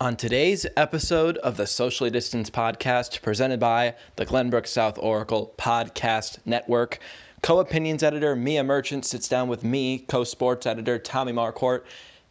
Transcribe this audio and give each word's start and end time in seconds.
On 0.00 0.14
today's 0.14 0.64
episode 0.76 1.38
of 1.38 1.56
the 1.56 1.66
Socially 1.66 2.08
Distanced 2.08 2.52
Podcast, 2.52 3.20
presented 3.20 3.58
by 3.58 3.96
the 4.14 4.24
Glenbrook 4.24 4.68
South 4.68 4.96
Oracle 4.96 5.52
Podcast 5.58 6.38
Network, 6.46 7.00
co 7.42 7.58
opinions 7.58 8.04
editor 8.04 8.36
Mia 8.36 8.62
Merchant 8.62 9.04
sits 9.04 9.26
down 9.26 9.48
with 9.48 9.64
me, 9.64 9.98
co 9.98 10.22
sports 10.22 10.66
editor 10.66 11.00
Tommy 11.00 11.32
Marquardt, 11.32 11.82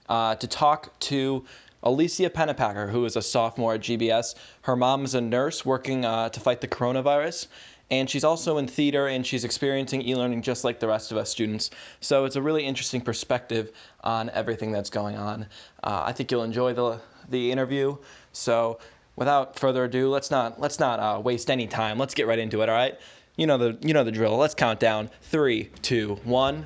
uh, 0.08 0.36
to 0.36 0.48
talk 0.48 0.98
to 1.00 1.44
Alicia 1.84 2.30
Pennepacker, 2.30 2.90
who 2.90 3.04
is 3.04 3.18
a 3.18 3.22
sophomore 3.22 3.74
at 3.74 3.82
GBS. 3.82 4.36
Her 4.62 4.78
mom 4.78 5.04
is 5.04 5.14
a 5.14 5.20
nurse 5.20 5.66
working 5.66 6.06
uh, 6.06 6.30
to 6.30 6.40
fight 6.40 6.62
the 6.62 6.70
coronavirus. 6.70 7.48
And 7.90 8.10
she's 8.10 8.24
also 8.24 8.58
in 8.58 8.68
theater 8.68 9.08
and 9.08 9.26
she's 9.26 9.46
experiencing 9.46 10.02
e 10.02 10.16
learning 10.16 10.42
just 10.42 10.64
like 10.64 10.80
the 10.80 10.88
rest 10.88 11.12
of 11.12 11.18
us 11.18 11.30
students. 11.30 11.70
So 12.02 12.26
it's 12.26 12.36
a 12.36 12.42
really 12.42 12.66
interesting 12.66 13.02
perspective 13.02 13.72
on 14.04 14.30
everything 14.32 14.72
that's 14.72 14.90
going 14.90 15.16
on. 15.16 15.48
Uh, 15.84 16.04
I 16.06 16.12
think 16.12 16.32
you'll 16.32 16.44
enjoy 16.44 16.74
the, 16.74 17.00
the 17.30 17.52
interview. 17.52 17.98
So 18.32 18.80
without 19.16 19.60
further 19.60 19.84
ado, 19.86 20.10
let's 20.10 20.32
not 20.32 20.60
let's 20.60 20.80
not 20.80 21.00
uh, 21.00 21.20
waste 21.20 21.50
any 21.50 21.68
time. 21.68 21.98
Let's 21.98 22.14
get 22.14 22.28
right 22.28 22.40
into 22.40 22.62
it. 22.62 22.70
All 22.70 22.76
right. 22.76 22.98
You 23.36 23.48
know 23.48 23.58
the 23.58 23.78
you 23.82 23.94
know 23.94 24.04
the 24.04 24.12
drill. 24.12 24.38
Let's 24.38 24.56
count 24.56 24.80
down. 24.80 25.10
Three, 25.22 25.70
two, 25.82 26.16
one. 26.24 26.66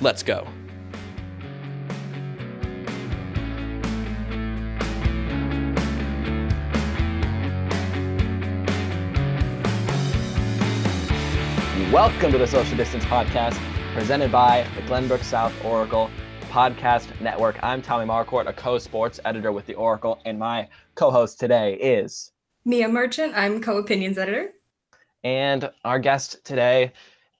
Let's 0.00 0.22
go. 0.22 0.46
Welcome 11.92 12.32
to 12.32 12.38
the 12.38 12.46
Social 12.46 12.76
Distance 12.76 13.04
Podcast, 13.04 13.58
presented 13.94 14.30
by 14.30 14.66
the 14.74 14.82
Glenbrook 14.82 15.22
South 15.22 15.54
Oracle 15.64 16.10
Podcast 16.56 17.20
Network. 17.20 17.58
I'm 17.62 17.82
Tommy 17.82 18.06
Marquardt, 18.06 18.48
a 18.48 18.52
co-sports 18.54 19.20
editor 19.26 19.52
with 19.52 19.66
the 19.66 19.74
Oracle, 19.74 20.22
and 20.24 20.38
my 20.38 20.66
co-host 20.94 21.38
today 21.38 21.74
is 21.74 22.32
Mia 22.64 22.88
Merchant. 22.88 23.34
I'm 23.36 23.60
co-opinions 23.60 24.16
editor. 24.16 24.52
And 25.22 25.70
our 25.84 25.98
guest 25.98 26.42
today 26.46 26.92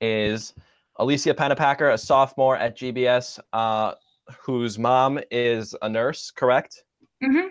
is 0.03 0.53
Alicia 0.97 1.33
Pennepacker, 1.33 1.95
a 1.95 1.97
sophomore 1.97 2.59
at 2.59 2.77
GBS, 2.77 3.41
uh, 3.55 3.95
whose 4.39 4.79
mom 4.79 5.19
is 5.31 5.75
a 5.81 5.89
nurse, 5.89 6.31
correct? 6.31 6.85
Mm-hmm. 7.25 7.49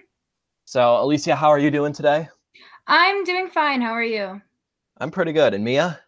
So, 0.65 1.01
Alicia, 1.01 1.35
how 1.35 1.49
are 1.49 1.57
you 1.57 1.71
doing 1.71 1.93
today? 1.93 2.29
I'm 2.85 3.23
doing 3.23 3.47
fine. 3.47 3.81
How 3.81 3.93
are 3.93 4.03
you? 4.03 4.39
I'm 4.99 5.09
pretty 5.09 5.33
good. 5.33 5.55
And 5.55 5.63
Mia? 5.63 5.99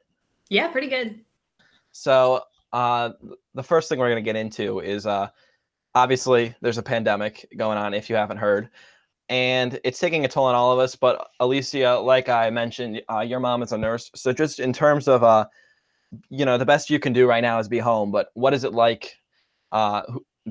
Yeah, 0.49 0.67
pretty 0.67 0.87
good. 0.87 1.19
So, 1.93 2.43
uh, 2.73 3.13
the 3.55 3.63
first 3.63 3.89
thing 3.89 3.97
we're 3.97 4.11
going 4.11 4.23
to 4.23 4.33
get 4.33 4.35
into 4.35 4.81
is 4.81 5.07
uh, 5.07 5.29
obviously 5.97 6.53
there's 6.61 6.77
a 6.77 6.83
pandemic 6.83 7.47
going 7.57 7.77
on, 7.77 7.95
if 7.95 8.07
you 8.07 8.15
haven't 8.15 8.37
heard, 8.37 8.69
and 9.29 9.79
it's 9.83 9.99
taking 9.99 10.25
a 10.25 10.27
toll 10.27 10.45
on 10.45 10.53
all 10.53 10.71
of 10.71 10.77
us. 10.77 10.95
But 10.95 11.29
Alicia, 11.39 11.95
like 11.95 12.29
I 12.29 12.51
mentioned, 12.51 13.01
uh, 13.11 13.21
your 13.21 13.39
mom 13.39 13.63
is 13.63 13.71
a 13.71 13.77
nurse. 13.77 14.11
So, 14.13 14.31
just 14.31 14.59
in 14.59 14.71
terms 14.71 15.07
of, 15.07 15.23
uh, 15.23 15.47
you 16.29 16.45
know, 16.45 16.57
the 16.57 16.65
best 16.65 16.91
you 16.91 16.99
can 16.99 17.13
do 17.13 17.27
right 17.27 17.41
now 17.41 17.57
is 17.57 17.67
be 17.67 17.79
home. 17.79 18.11
But 18.11 18.29
what 18.35 18.53
is 18.53 18.63
it 18.63 18.73
like 18.73 19.17
uh, 19.71 20.03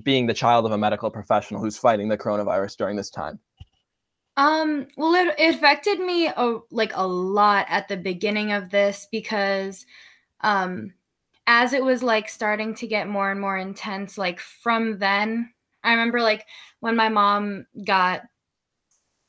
being 0.03 0.27
the 0.27 0.35
child 0.35 0.67
of 0.67 0.73
a 0.73 0.79
medical 0.79 1.11
professional 1.11 1.61
who's 1.61 1.79
fighting 1.79 2.09
the 2.09 2.19
coronavirus 2.19 2.77
during 2.77 2.97
this 2.97 3.11
time? 3.11 3.39
Um, 4.37 4.89
well, 4.97 5.15
it, 5.15 5.35
it 5.39 5.55
affected 5.55 6.01
me 6.01 6.27
a, 6.27 6.59
like 6.71 6.93
a 6.95 7.07
lot 7.07 7.67
at 7.69 7.87
the 7.87 7.97
beginning 7.97 8.53
of 8.53 8.71
this 8.71 9.07
because 9.11 9.87
um, 10.41 10.93
as 11.47 11.73
it 11.73 11.85
was 11.85 12.03
like 12.03 12.29
starting 12.29 12.75
to 12.77 12.87
get 12.87 13.09
more 13.09 13.31
and 13.31 13.41
more 13.41 13.57
intense, 13.57 14.19
like 14.19 14.41
from 14.41 14.99
then, 14.99 15.53
I 15.85 15.93
remember 15.93 16.21
like 16.21 16.45
when 16.81 16.97
my 16.97 17.09
mom 17.09 17.67
got 17.85 18.23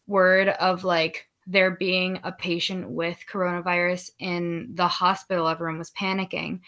word 0.07 0.49
of 0.49 0.83
like 0.83 1.27
there 1.45 1.71
being 1.71 2.19
a 2.23 2.31
patient 2.31 2.89
with 2.89 3.17
coronavirus 3.31 4.11
in 4.19 4.69
the 4.73 4.87
hospital, 4.87 5.47
everyone 5.47 5.77
was 5.77 5.91
panicking. 5.91 6.59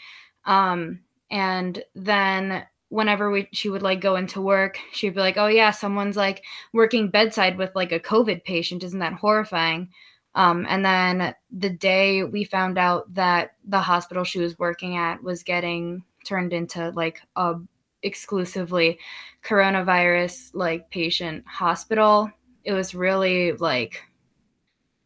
Um, 0.45 1.01
and 1.31 1.83
then 1.95 2.65
whenever 2.89 3.29
we 3.29 3.47
she 3.51 3.69
would 3.69 3.81
like 3.81 4.01
go 4.01 4.15
into 4.15 4.41
work, 4.41 4.79
she'd 4.93 5.13
be 5.15 5.19
like, 5.19 5.37
"Oh 5.37 5.47
yeah, 5.47 5.71
someone's 5.71 6.17
like 6.17 6.43
working 6.73 7.09
bedside 7.09 7.57
with 7.57 7.71
like 7.75 7.91
a 7.91 7.99
COVID 7.99 8.43
patient. 8.43 8.83
Isn't 8.83 8.99
that 8.99 9.13
horrifying?" 9.13 9.89
Um, 10.35 10.65
and 10.69 10.85
then 10.85 11.33
the 11.51 11.69
day 11.69 12.23
we 12.23 12.43
found 12.43 12.77
out 12.77 13.13
that 13.13 13.51
the 13.65 13.79
hospital 13.79 14.23
she 14.23 14.39
was 14.39 14.59
working 14.59 14.95
at 14.95 15.23
was 15.23 15.43
getting 15.43 16.03
turned 16.25 16.53
into 16.53 16.91
like 16.91 17.21
a 17.35 17.55
exclusively 18.03 18.99
coronavirus 19.43 20.51
like 20.53 20.89
patient 20.91 21.43
hospital, 21.47 22.31
it 22.63 22.73
was 22.73 22.93
really 22.93 23.53
like 23.53 24.03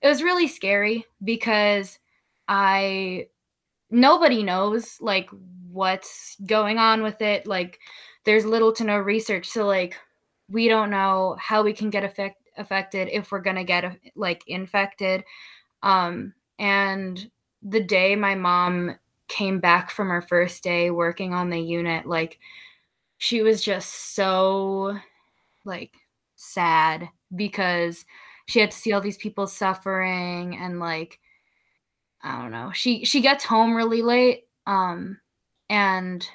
it 0.01 0.07
was 0.07 0.21
really 0.21 0.47
scary 0.47 1.05
because 1.23 1.97
I 2.47 3.27
nobody 3.89 4.43
knows 4.43 4.97
like 4.99 5.29
what's 5.71 6.35
going 6.45 6.77
on 6.77 7.01
with 7.03 7.21
it. 7.21 7.47
Like 7.47 7.79
there's 8.25 8.45
little 8.45 8.73
to 8.73 8.83
no 8.83 8.97
research. 8.97 9.47
So 9.47 9.65
like 9.65 9.95
we 10.49 10.67
don't 10.67 10.89
know 10.89 11.37
how 11.39 11.63
we 11.63 11.73
can 11.73 11.89
get 11.89 12.03
affect, 12.03 12.42
affected 12.57 13.09
if 13.11 13.31
we're 13.31 13.41
going 13.41 13.55
to 13.55 13.63
get 13.63 13.85
like 14.15 14.43
infected. 14.47 15.23
Um 15.81 16.33
and 16.59 17.29
the 17.61 17.81
day 17.81 18.15
my 18.15 18.35
mom 18.35 18.95
came 19.27 19.59
back 19.59 19.89
from 19.89 20.09
her 20.09 20.21
first 20.21 20.63
day 20.63 20.91
working 20.91 21.33
on 21.33 21.49
the 21.49 21.59
unit 21.59 22.05
like 22.05 22.39
she 23.17 23.41
was 23.41 23.63
just 23.63 24.13
so 24.15 24.97
like 25.65 25.93
sad 26.35 27.09
because 27.35 28.05
she 28.47 28.59
had 28.59 28.71
to 28.71 28.77
see 28.77 28.91
all 28.91 29.01
these 29.01 29.17
people 29.17 29.47
suffering 29.47 30.57
and 30.57 30.79
like 30.79 31.19
I 32.21 32.41
don't 32.41 32.51
know. 32.51 32.71
She 32.73 33.05
she 33.05 33.21
gets 33.21 33.43
home 33.43 33.75
really 33.75 34.01
late 34.01 34.45
um 34.67 35.19
and 35.69 36.27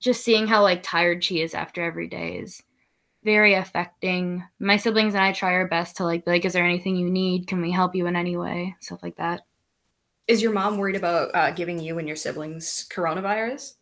just 0.00 0.22
seeing 0.22 0.46
how 0.46 0.62
like 0.62 0.82
tired 0.82 1.24
she 1.24 1.40
is 1.40 1.54
after 1.54 1.82
every 1.82 2.08
day 2.08 2.36
is 2.36 2.62
very 3.26 3.54
affecting. 3.54 4.44
My 4.60 4.76
siblings 4.76 5.14
and 5.14 5.22
I 5.22 5.32
try 5.32 5.52
our 5.52 5.66
best 5.66 5.96
to 5.96 6.04
like 6.04 6.24
be 6.24 6.30
like, 6.30 6.44
is 6.44 6.52
there 6.52 6.64
anything 6.64 6.94
you 6.94 7.10
need? 7.10 7.48
Can 7.48 7.60
we 7.60 7.72
help 7.72 7.96
you 7.96 8.06
in 8.06 8.14
any 8.14 8.36
way? 8.36 8.76
Stuff 8.80 9.02
like 9.02 9.16
that. 9.16 9.42
Is 10.28 10.40
your 10.40 10.52
mom 10.52 10.78
worried 10.78 10.96
about 10.96 11.34
uh, 11.34 11.50
giving 11.50 11.80
you 11.80 11.98
and 11.98 12.06
your 12.06 12.16
siblings 12.16 12.86
coronavirus? 12.88 13.74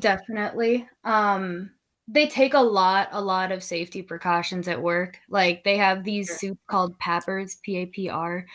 Definitely. 0.00 0.88
Um, 1.04 1.70
they 2.08 2.26
take 2.26 2.54
a 2.54 2.60
lot, 2.60 3.08
a 3.12 3.20
lot 3.20 3.52
of 3.52 3.62
safety 3.62 4.02
precautions 4.02 4.66
at 4.66 4.82
work. 4.82 5.18
Like 5.30 5.62
they 5.62 5.76
have 5.76 6.02
these 6.02 6.26
sure. 6.26 6.36
suits 6.38 6.60
called 6.66 6.98
PAPRs, 6.98 7.62
P 7.62 7.76
A 7.78 7.86
P 7.86 8.08
R, 8.08 8.46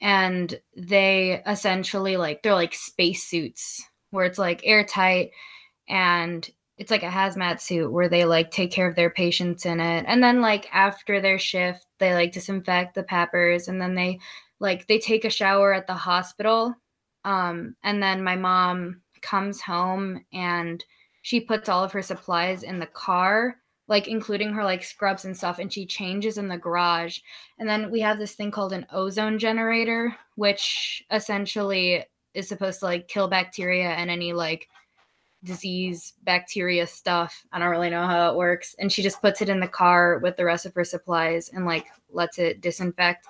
and 0.00 0.58
they 0.76 1.42
essentially 1.44 2.16
like 2.16 2.42
they're 2.42 2.54
like 2.54 2.74
space 2.74 3.24
suits 3.24 3.84
where 4.10 4.26
it's 4.26 4.38
like 4.38 4.60
airtight 4.64 5.30
and 5.88 6.48
it's 6.78 6.92
like 6.92 7.02
a 7.02 7.10
hazmat 7.10 7.60
suit 7.60 7.92
where 7.92 8.08
they 8.08 8.24
like 8.24 8.50
take 8.50 8.70
care 8.70 8.88
of 8.88 8.94
their 8.94 9.10
patients 9.10 9.66
in 9.66 9.80
it. 9.80 10.04
And 10.06 10.22
then 10.22 10.40
like 10.40 10.68
after 10.72 11.20
their 11.20 11.38
shift 11.38 11.84
they 11.98 12.14
like 12.14 12.32
disinfect 12.32 12.94
the 12.94 13.02
PAPRs 13.02 13.68
and 13.68 13.80
then 13.80 13.94
they 13.94 14.20
like 14.60 14.86
they 14.86 14.98
take 14.98 15.24
a 15.24 15.30
shower 15.30 15.74
at 15.74 15.86
the 15.86 15.94
hospital. 15.94 16.74
Um 17.24 17.74
and 17.82 18.02
then 18.02 18.22
my 18.22 18.36
mom 18.36 19.02
comes 19.20 19.60
home 19.60 20.24
and 20.32 20.84
she 21.22 21.40
puts 21.40 21.68
all 21.68 21.82
of 21.82 21.92
her 21.92 22.02
supplies 22.02 22.62
in 22.62 22.78
the 22.78 22.86
car 22.86 23.56
like 23.88 24.06
including 24.06 24.52
her 24.52 24.62
like 24.62 24.84
scrubs 24.84 25.24
and 25.24 25.36
stuff 25.36 25.58
and 25.58 25.72
she 25.72 25.84
changes 25.84 26.38
in 26.38 26.46
the 26.46 26.58
garage. 26.58 27.18
And 27.58 27.68
then 27.68 27.90
we 27.90 28.00
have 28.00 28.18
this 28.18 28.34
thing 28.34 28.52
called 28.52 28.72
an 28.72 28.86
ozone 28.92 29.38
generator 29.38 30.14
which 30.36 31.04
essentially 31.10 32.04
is 32.34 32.48
supposed 32.48 32.78
to 32.80 32.84
like 32.84 33.08
kill 33.08 33.26
bacteria 33.26 33.88
and 33.88 34.10
any 34.10 34.32
like 34.32 34.68
disease 35.44 36.14
bacteria 36.24 36.86
stuff. 36.86 37.46
I 37.52 37.58
don't 37.58 37.70
really 37.70 37.90
know 37.90 38.06
how 38.06 38.30
it 38.30 38.36
works. 38.36 38.74
And 38.78 38.90
she 38.90 39.02
just 39.02 39.22
puts 39.22 39.40
it 39.40 39.48
in 39.48 39.60
the 39.60 39.68
car 39.68 40.18
with 40.18 40.36
the 40.36 40.44
rest 40.44 40.66
of 40.66 40.74
her 40.74 40.84
supplies 40.84 41.50
and 41.50 41.64
like 41.64 41.86
lets 42.10 42.38
it 42.38 42.60
disinfect. 42.60 43.26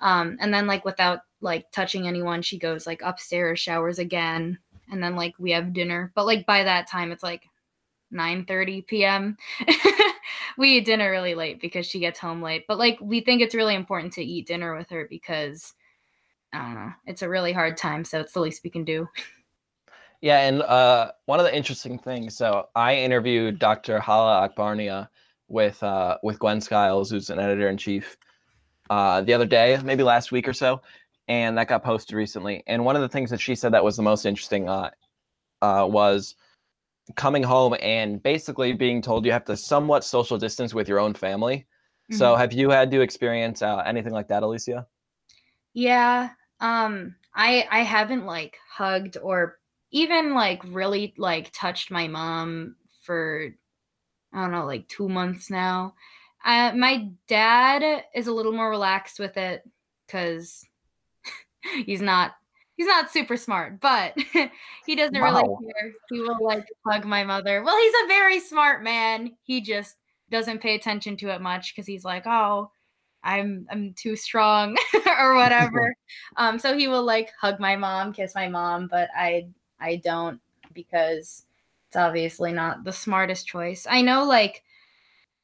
Um, 0.00 0.36
and 0.40 0.52
then 0.52 0.66
like 0.66 0.84
without 0.84 1.20
like 1.40 1.70
touching 1.70 2.06
anyone, 2.06 2.42
she 2.42 2.58
goes 2.58 2.86
like 2.86 3.02
upstairs, 3.02 3.60
showers 3.60 3.98
again, 3.98 4.58
and 4.90 5.02
then 5.02 5.14
like 5.14 5.34
we 5.38 5.52
have 5.52 5.72
dinner. 5.72 6.12
But 6.14 6.26
like 6.26 6.46
by 6.46 6.64
that 6.64 6.88
time 6.88 7.12
it's 7.12 7.22
like 7.22 7.48
9 8.10 8.44
30 8.44 8.82
p.m. 8.82 9.36
we 10.58 10.76
eat 10.76 10.84
dinner 10.84 11.10
really 11.10 11.34
late 11.34 11.60
because 11.60 11.86
she 11.86 12.00
gets 12.00 12.18
home 12.18 12.42
late. 12.42 12.64
But 12.66 12.78
like 12.78 12.98
we 13.00 13.20
think 13.20 13.40
it's 13.40 13.54
really 13.54 13.74
important 13.74 14.12
to 14.14 14.24
eat 14.24 14.46
dinner 14.46 14.76
with 14.76 14.90
her 14.90 15.06
because 15.08 15.74
I 16.52 16.58
don't 16.58 16.74
know, 16.74 16.92
it's 17.06 17.22
a 17.22 17.28
really 17.28 17.52
hard 17.52 17.76
time, 17.76 18.04
so 18.04 18.20
it's 18.20 18.32
the 18.32 18.40
least 18.40 18.62
we 18.64 18.70
can 18.70 18.84
do. 18.84 19.08
Yeah, 20.22 20.38
and 20.40 20.62
uh, 20.62 21.12
one 21.26 21.40
of 21.40 21.46
the 21.46 21.56
interesting 21.56 21.98
things. 21.98 22.36
So 22.36 22.68
I 22.76 22.96
interviewed 22.96 23.60
Dr. 23.60 24.00
Hala 24.00 24.48
Akbarnia 24.48 25.08
with 25.48 25.82
uh, 25.82 26.18
with 26.22 26.40
Gwen 26.40 26.60
Skiles, 26.62 27.10
who's 27.10 27.30
an 27.30 27.40
editor 27.40 27.68
in 27.68 27.78
chief, 27.78 28.18
uh, 28.90 29.22
the 29.22 29.34
other 29.34 29.46
day, 29.46 29.78
maybe 29.84 30.04
last 30.04 30.32
week 30.32 30.48
or 30.48 30.54
so, 30.54 30.82
and 31.28 31.58
that 31.58 31.68
got 31.68 31.84
posted 31.84 32.16
recently. 32.16 32.64
And 32.68 32.84
one 32.84 32.96
of 32.96 33.02
the 33.02 33.08
things 33.10 33.30
that 33.30 33.40
she 33.40 33.56
said 33.56 33.74
that 33.74 33.84
was 33.84 33.96
the 33.96 34.02
most 34.04 34.26
interesting 34.26 34.68
uh, 34.68 34.90
uh, 35.62 35.86
was 35.90 36.36
coming 37.16 37.42
home 37.44 37.76
and 37.82 38.22
basically 38.22 38.72
being 38.74 39.02
told 39.02 39.26
you 39.26 39.32
have 39.32 39.44
to 39.46 39.56
somewhat 39.56 40.04
social 40.04 40.38
distance 40.38 40.74
with 40.74 40.88
your 40.88 41.00
own 41.00 41.14
family. 41.14 41.66
So 42.10 42.34
Mhm. 42.34 42.38
have 42.38 42.52
you 42.52 42.70
had 42.70 42.90
to 42.92 43.00
experience 43.02 43.62
uh, 43.62 43.78
anything 43.86 44.12
like 44.12 44.28
that, 44.28 44.44
Alicia? 44.44 44.86
Yeah. 45.74 46.30
Um 46.60 47.16
I 47.34 47.66
I 47.70 47.80
haven't 47.82 48.26
like 48.26 48.58
hugged 48.70 49.16
or 49.18 49.58
even 49.92 50.34
like 50.34 50.62
really 50.66 51.14
like 51.16 51.52
touched 51.52 51.90
my 51.90 52.08
mom 52.08 52.76
for 53.02 53.54
I 54.34 54.40
don't 54.42 54.52
know, 54.52 54.66
like 54.66 54.88
2 54.88 55.08
months 55.08 55.50
now. 55.50 55.94
Uh 56.44 56.72
my 56.74 57.10
dad 57.28 58.04
is 58.14 58.26
a 58.26 58.32
little 58.32 58.52
more 58.52 58.70
relaxed 58.70 59.18
with 59.20 59.36
it 59.36 59.62
cuz 60.08 60.64
he's 61.86 62.02
not 62.02 62.32
he's 62.76 62.86
not 62.86 63.10
super 63.12 63.36
smart, 63.36 63.80
but 63.80 64.16
he 64.86 64.96
doesn't 64.96 65.14
really 65.20 65.42
care. 65.42 65.92
He 66.10 66.20
will 66.20 66.38
like 66.44 66.66
hug 66.86 67.04
my 67.04 67.24
mother. 67.24 67.62
Well, 67.62 67.78
he's 67.78 67.94
a 68.04 68.08
very 68.08 68.40
smart 68.40 68.82
man. 68.82 69.36
He 69.42 69.60
just 69.60 69.96
doesn't 70.30 70.62
pay 70.62 70.74
attention 70.74 71.16
to 71.18 71.28
it 71.28 71.40
much 71.42 71.76
cuz 71.76 71.86
he's 71.86 72.04
like, 72.04 72.24
"Oh, 72.26 72.70
I'm 73.24 73.66
I'm 73.70 73.94
too 73.94 74.16
strong 74.16 74.76
or 75.18 75.34
whatever. 75.36 75.94
Um, 76.36 76.58
so 76.58 76.76
he 76.76 76.88
will 76.88 77.04
like 77.04 77.30
hug 77.40 77.60
my 77.60 77.76
mom, 77.76 78.12
kiss 78.12 78.34
my 78.34 78.48
mom, 78.48 78.88
but 78.88 79.08
I 79.16 79.48
I 79.82 79.96
don't 79.96 80.40
because 80.72 81.44
it's 81.88 81.96
obviously 81.96 82.52
not 82.52 82.84
the 82.84 82.92
smartest 82.92 83.46
choice. 83.46 83.86
I 83.88 84.02
know 84.02 84.24
like 84.24 84.62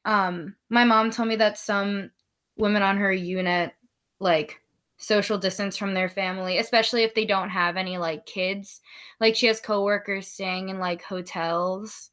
um 0.05 0.55
my 0.69 0.83
mom 0.83 1.11
told 1.11 1.27
me 1.27 1.35
that 1.37 1.57
some 1.57 2.11
women 2.57 2.81
on 2.81 2.97
her 2.97 3.11
unit 3.11 3.73
like 4.19 4.61
social 4.97 5.37
distance 5.37 5.77
from 5.77 5.93
their 5.93 6.09
family, 6.09 6.57
especially 6.57 7.03
if 7.03 7.13
they 7.13 7.25
don't 7.25 7.49
have 7.49 7.77
any 7.77 7.97
like 7.97 8.25
kids. 8.25 8.81
Like 9.19 9.35
she 9.35 9.47
has 9.47 9.59
coworkers 9.61 10.27
staying 10.27 10.69
in 10.69 10.79
like 10.79 11.01
hotels 11.01 12.11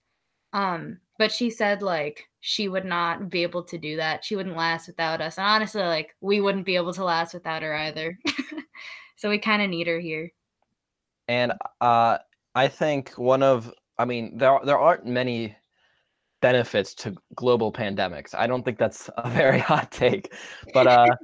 um, 0.56 1.00
but 1.18 1.30
she 1.30 1.50
said 1.50 1.82
like 1.82 2.28
she 2.40 2.68
would 2.68 2.86
not 2.86 3.28
be 3.28 3.42
able 3.42 3.62
to 3.64 3.76
do 3.76 3.96
that. 3.96 4.24
She 4.24 4.36
wouldn't 4.36 4.56
last 4.56 4.86
without 4.86 5.20
us. 5.20 5.36
And 5.36 5.46
honestly, 5.46 5.82
like 5.82 6.16
we 6.22 6.40
wouldn't 6.40 6.64
be 6.64 6.76
able 6.76 6.94
to 6.94 7.04
last 7.04 7.34
without 7.34 7.62
her 7.62 7.74
either. 7.74 8.18
so 9.16 9.28
we 9.28 9.38
kind 9.38 9.60
of 9.62 9.68
need 9.68 9.86
her 9.86 10.00
here. 10.00 10.32
And 11.28 11.52
uh, 11.80 12.18
I 12.54 12.68
think 12.68 13.10
one 13.16 13.42
of, 13.42 13.72
I 13.98 14.04
mean, 14.04 14.38
there 14.38 14.58
there 14.64 14.78
aren't 14.78 15.06
many 15.06 15.56
benefits 16.40 16.94
to 16.94 17.14
global 17.34 17.72
pandemics. 17.72 18.34
I 18.34 18.46
don't 18.46 18.64
think 18.64 18.78
that's 18.78 19.10
a 19.16 19.30
very 19.42 19.58
hot 19.58 19.90
take, 19.90 20.32
but 20.72 20.86
uh, 20.86 21.16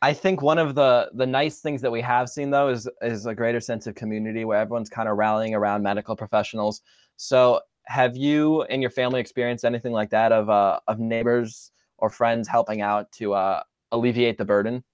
I 0.00 0.12
think 0.12 0.42
one 0.42 0.58
of 0.58 0.74
the 0.74 1.10
the 1.14 1.26
nice 1.26 1.60
things 1.60 1.80
that 1.82 1.90
we 1.90 2.00
have 2.02 2.28
seen 2.28 2.50
though 2.50 2.68
is 2.68 2.88
is 3.02 3.26
a 3.26 3.34
greater 3.34 3.60
sense 3.60 3.86
of 3.86 3.94
community 3.94 4.44
where 4.44 4.58
everyone's 4.58 4.88
kind 4.88 5.08
of 5.08 5.16
rallying 5.16 5.54
around 5.54 5.82
medical 5.82 6.16
professionals. 6.16 6.82
So 7.16 7.60
have 7.86 8.16
you 8.16 8.62
and 8.64 8.82
your 8.82 8.90
family 8.90 9.20
experienced 9.20 9.64
anything 9.64 9.92
like 9.92 10.10
that 10.10 10.30
of 10.30 10.48
uh, 10.50 10.80
of 10.86 10.98
neighbors 10.98 11.72
or 11.98 12.10
friends 12.10 12.46
helping 12.46 12.80
out 12.80 13.10
to 13.12 13.34
uh, 13.34 13.62
alleviate 13.90 14.38
the 14.38 14.44
burden? 14.44 14.84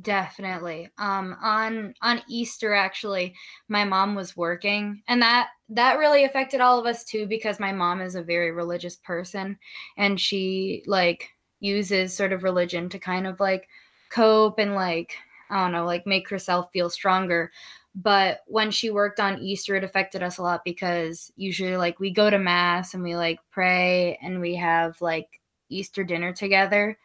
Definitely. 0.00 0.88
Um 0.96 1.36
on 1.42 1.94
on 2.00 2.22
Easter 2.26 2.72
actually, 2.72 3.34
my 3.68 3.84
mom 3.84 4.14
was 4.14 4.34
working 4.36 5.02
and 5.06 5.20
that 5.20 5.48
that 5.68 5.98
really 5.98 6.24
affected 6.24 6.62
all 6.62 6.78
of 6.78 6.86
us 6.86 7.04
too 7.04 7.26
because 7.26 7.60
my 7.60 7.72
mom 7.72 8.00
is 8.00 8.14
a 8.14 8.22
very 8.22 8.52
religious 8.52 8.96
person 8.96 9.58
and 9.98 10.18
she 10.18 10.82
like 10.86 11.28
uses 11.60 12.16
sort 12.16 12.32
of 12.32 12.42
religion 12.42 12.88
to 12.88 12.98
kind 12.98 13.26
of 13.26 13.38
like 13.38 13.68
cope 14.10 14.58
and 14.58 14.74
like 14.74 15.12
I 15.50 15.60
don't 15.62 15.72
know, 15.72 15.84
like 15.84 16.06
make 16.06 16.26
herself 16.30 16.70
feel 16.72 16.88
stronger. 16.88 17.52
But 17.94 18.40
when 18.46 18.70
she 18.70 18.90
worked 18.90 19.20
on 19.20 19.42
Easter, 19.42 19.74
it 19.76 19.84
affected 19.84 20.22
us 20.22 20.38
a 20.38 20.42
lot 20.42 20.64
because 20.64 21.30
usually 21.36 21.76
like 21.76 22.00
we 22.00 22.10
go 22.10 22.30
to 22.30 22.38
mass 22.38 22.94
and 22.94 23.02
we 23.02 23.14
like 23.16 23.40
pray 23.50 24.18
and 24.22 24.40
we 24.40 24.54
have 24.56 24.98
like 25.02 25.28
Easter 25.68 26.02
dinner 26.02 26.32
together. 26.32 26.96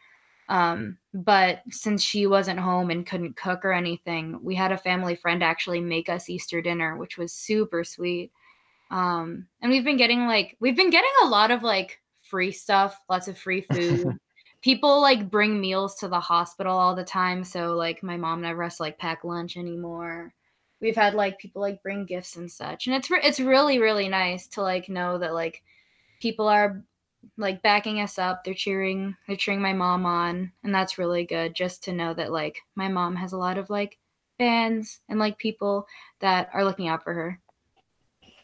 Um, 0.48 0.96
but 1.12 1.62
since 1.70 2.02
she 2.02 2.26
wasn't 2.26 2.58
home 2.58 2.90
and 2.90 3.06
couldn't 3.06 3.36
cook 3.36 3.64
or 3.64 3.72
anything, 3.72 4.38
we 4.42 4.54
had 4.54 4.72
a 4.72 4.78
family 4.78 5.14
friend 5.14 5.42
actually 5.42 5.80
make 5.80 6.08
us 6.08 6.30
Easter 6.30 6.62
dinner, 6.62 6.96
which 6.96 7.18
was 7.18 7.32
super 7.32 7.84
sweet. 7.84 8.32
Um, 8.90 9.46
and 9.60 9.70
we've 9.70 9.84
been 9.84 9.98
getting 9.98 10.26
like 10.26 10.56
we've 10.60 10.76
been 10.76 10.90
getting 10.90 11.10
a 11.22 11.28
lot 11.28 11.50
of 11.50 11.62
like 11.62 12.00
free 12.22 12.52
stuff, 12.52 12.98
lots 13.08 13.28
of 13.28 13.36
free 13.36 13.60
food. 13.60 14.06
People 14.62 15.00
like 15.00 15.30
bring 15.30 15.60
meals 15.60 15.96
to 15.96 16.08
the 16.08 16.18
hospital 16.18 16.76
all 16.76 16.96
the 16.96 17.04
time, 17.04 17.44
so 17.44 17.74
like 17.74 18.02
my 18.02 18.16
mom 18.16 18.40
never 18.40 18.64
has 18.64 18.78
to 18.78 18.82
like 18.82 18.98
pack 18.98 19.22
lunch 19.22 19.56
anymore. 19.56 20.34
We've 20.80 20.96
had 20.96 21.14
like 21.14 21.38
people 21.38 21.62
like 21.62 21.82
bring 21.82 22.06
gifts 22.06 22.34
and 22.34 22.50
such, 22.50 22.88
and 22.88 22.96
it's 22.96 23.08
re- 23.08 23.20
it's 23.22 23.38
really 23.38 23.78
really 23.78 24.08
nice 24.08 24.48
to 24.48 24.62
like 24.62 24.88
know 24.88 25.16
that 25.18 25.32
like 25.32 25.62
people 26.20 26.48
are 26.48 26.82
like 27.36 27.62
backing 27.62 28.00
us 28.00 28.18
up. 28.18 28.44
They're 28.44 28.54
cheering, 28.54 29.16
they're 29.26 29.36
cheering 29.36 29.60
my 29.60 29.72
mom 29.72 30.06
on, 30.06 30.52
and 30.64 30.74
that's 30.74 30.98
really 30.98 31.24
good 31.24 31.54
just 31.54 31.84
to 31.84 31.92
know 31.92 32.14
that 32.14 32.32
like 32.32 32.60
my 32.74 32.88
mom 32.88 33.16
has 33.16 33.32
a 33.32 33.38
lot 33.38 33.58
of 33.58 33.70
like 33.70 33.98
fans 34.38 35.00
and 35.08 35.18
like 35.18 35.38
people 35.38 35.86
that 36.20 36.48
are 36.52 36.64
looking 36.64 36.88
out 36.88 37.02
for 37.02 37.12
her. 37.12 37.40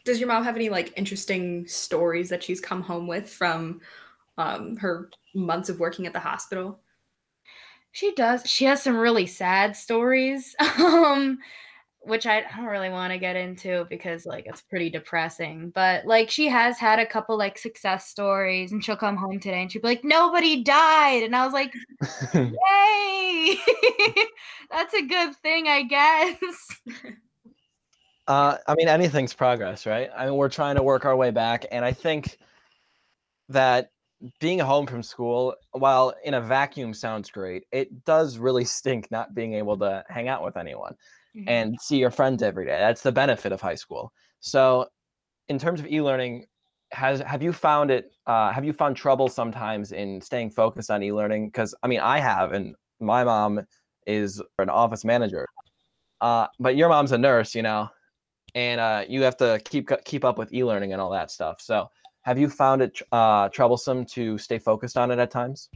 Does 0.03 0.19
your 0.19 0.27
mom 0.27 0.43
have 0.43 0.55
any 0.55 0.69
like 0.69 0.93
interesting 0.95 1.67
stories 1.67 2.29
that 2.29 2.43
she's 2.43 2.61
come 2.61 2.81
home 2.81 3.07
with 3.07 3.29
from 3.29 3.81
um, 4.37 4.75
her 4.77 5.09
months 5.33 5.69
of 5.69 5.79
working 5.79 6.05
at 6.05 6.13
the 6.13 6.19
hospital? 6.19 6.79
She 7.91 8.13
does. 8.13 8.45
She 8.45 8.65
has 8.65 8.83
some 8.83 8.97
really 8.97 9.25
sad 9.25 9.75
stories. 9.75 10.55
Um 10.77 11.39
which 12.05 12.27
I 12.27 12.41
don't 12.41 12.65
really 12.65 12.89
want 12.89 13.11
to 13.11 13.19
get 13.19 13.35
into 13.35 13.85
because 13.89 14.25
like 14.25 14.45
it's 14.45 14.61
pretty 14.61 14.89
depressing. 14.89 15.71
But 15.73 16.05
like 16.05 16.29
she 16.29 16.47
has 16.47 16.77
had 16.77 16.99
a 16.99 17.05
couple 17.05 17.37
like 17.37 17.57
success 17.57 18.07
stories 18.07 18.71
and 18.71 18.83
she'll 18.83 18.95
come 18.95 19.17
home 19.17 19.39
today 19.39 19.61
and 19.61 19.71
she'll 19.71 19.81
be 19.81 19.87
like, 19.87 20.03
nobody 20.03 20.63
died. 20.63 21.23
And 21.23 21.35
I 21.35 21.45
was 21.45 21.53
like, 21.53 21.73
Yay! 22.33 23.57
That's 24.71 24.93
a 24.93 25.01
good 25.01 25.35
thing, 25.37 25.67
I 25.67 25.83
guess. 25.83 26.81
Uh, 28.27 28.57
I 28.67 28.73
mean, 28.73 28.87
anything's 28.87 29.35
progress, 29.35 29.85
right? 29.85 30.09
I 30.17 30.25
mean, 30.25 30.33
we're 30.33 30.49
trying 30.49 30.77
to 30.77 30.81
work 30.81 31.05
our 31.05 31.15
way 31.15 31.29
back, 31.29 31.67
and 31.71 31.85
I 31.85 31.93
think 31.93 32.39
that 33.49 33.91
being 34.39 34.57
home 34.57 34.87
from 34.87 35.03
school, 35.03 35.53
while 35.73 36.11
in 36.23 36.33
a 36.33 36.41
vacuum 36.41 36.91
sounds 36.91 37.29
great, 37.29 37.65
it 37.71 38.03
does 38.03 38.39
really 38.39 38.65
stink 38.65 39.11
not 39.11 39.35
being 39.35 39.53
able 39.53 39.77
to 39.77 40.03
hang 40.09 40.27
out 40.27 40.43
with 40.43 40.57
anyone 40.57 40.95
and 41.47 41.79
see 41.79 41.97
your 41.97 42.11
friends 42.11 42.41
every 42.43 42.65
day. 42.65 42.77
That's 42.77 43.01
the 43.01 43.11
benefit 43.11 43.51
of 43.51 43.61
high 43.61 43.75
school. 43.75 44.11
So, 44.39 44.87
in 45.47 45.59
terms 45.59 45.79
of 45.79 45.87
e-learning, 45.87 46.45
has 46.91 47.19
have 47.21 47.43
you 47.43 47.53
found 47.53 47.91
it? 47.91 48.11
Uh, 48.25 48.51
have 48.51 48.65
you 48.65 48.73
found 48.73 48.95
trouble 48.95 49.27
sometimes 49.27 49.91
in 49.91 50.21
staying 50.21 50.51
focused 50.51 50.89
on 50.89 51.03
e-learning? 51.03 51.47
Because 51.47 51.75
I 51.83 51.87
mean, 51.87 51.99
I 51.99 52.19
have, 52.19 52.53
and 52.53 52.75
my 52.99 53.23
mom 53.23 53.65
is 54.07 54.41
an 54.59 54.69
office 54.69 55.03
manager, 55.03 55.47
uh, 56.21 56.47
but 56.59 56.75
your 56.75 56.89
mom's 56.89 57.11
a 57.11 57.17
nurse, 57.17 57.55
you 57.55 57.63
know, 57.63 57.89
and 58.53 58.79
uh, 58.79 59.03
you 59.07 59.21
have 59.23 59.37
to 59.37 59.59
keep 59.65 59.89
keep 60.05 60.23
up 60.23 60.37
with 60.37 60.53
e-learning 60.53 60.93
and 60.93 61.01
all 61.01 61.11
that 61.11 61.31
stuff. 61.31 61.61
So, 61.61 61.89
have 62.21 62.39
you 62.39 62.49
found 62.49 62.81
it 62.81 62.99
uh, 63.11 63.49
troublesome 63.49 64.05
to 64.05 64.37
stay 64.37 64.59
focused 64.59 64.97
on 64.97 65.11
it 65.11 65.19
at 65.19 65.31
times? 65.31 65.69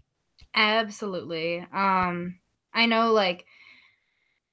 Absolutely. 0.56 1.60
Um, 1.74 2.40
I 2.74 2.86
know 2.86 3.12
like 3.12 3.46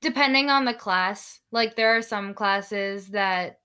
depending 0.07 0.51
on 0.51 0.65
the 0.65 0.73
class, 0.73 1.41
like 1.51 1.75
there 1.75 1.97
are 1.97 2.01
some 2.03 2.33
classes 2.33 3.09
that 3.09 3.59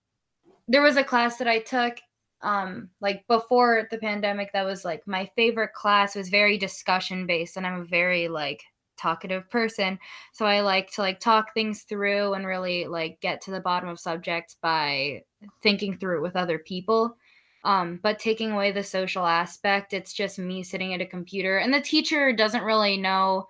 there 0.67 0.81
was 0.81 0.97
a 0.97 1.03
class 1.03 1.37
that 1.37 1.47
I 1.47 1.59
took 1.59 1.99
um 2.41 2.89
like 2.99 3.23
before 3.27 3.87
the 3.91 3.99
pandemic 3.99 4.51
that 4.51 4.65
was 4.65 4.83
like 4.83 5.05
my 5.05 5.29
favorite 5.35 5.73
class. 5.73 6.15
Was 6.15 6.29
very 6.29 6.57
discussion 6.57 7.27
based 7.27 7.57
and 7.57 7.67
I'm 7.67 7.81
a 7.81 7.85
very 7.85 8.27
like 8.27 8.63
talkative 8.97 9.51
person. 9.51 9.99
So 10.33 10.47
I 10.47 10.61
like 10.61 10.91
to 10.93 11.01
like 11.01 11.19
talk 11.19 11.53
things 11.53 11.83
through 11.83 12.33
and 12.33 12.47
really 12.47 12.87
like 12.87 13.21
get 13.21 13.41
to 13.41 13.51
the 13.51 13.59
bottom 13.59 13.89
of 13.89 13.99
subjects 13.99 14.57
by 14.59 15.21
thinking 15.61 15.97
through 15.99 16.17
it 16.17 16.23
with 16.23 16.35
other 16.35 16.57
people. 16.57 17.15
Um 17.63 17.99
but 18.01 18.17
taking 18.17 18.51
away 18.51 18.71
the 18.71 18.83
social 18.83 19.27
aspect 19.27 19.93
it's 19.93 20.13
just 20.13 20.39
me 20.39 20.63
sitting 20.63 20.95
at 20.95 21.01
a 21.01 21.05
computer 21.05 21.59
and 21.59 21.71
the 21.71 21.81
teacher 21.81 22.33
doesn't 22.33 22.63
really 22.63 22.97
know 22.97 23.47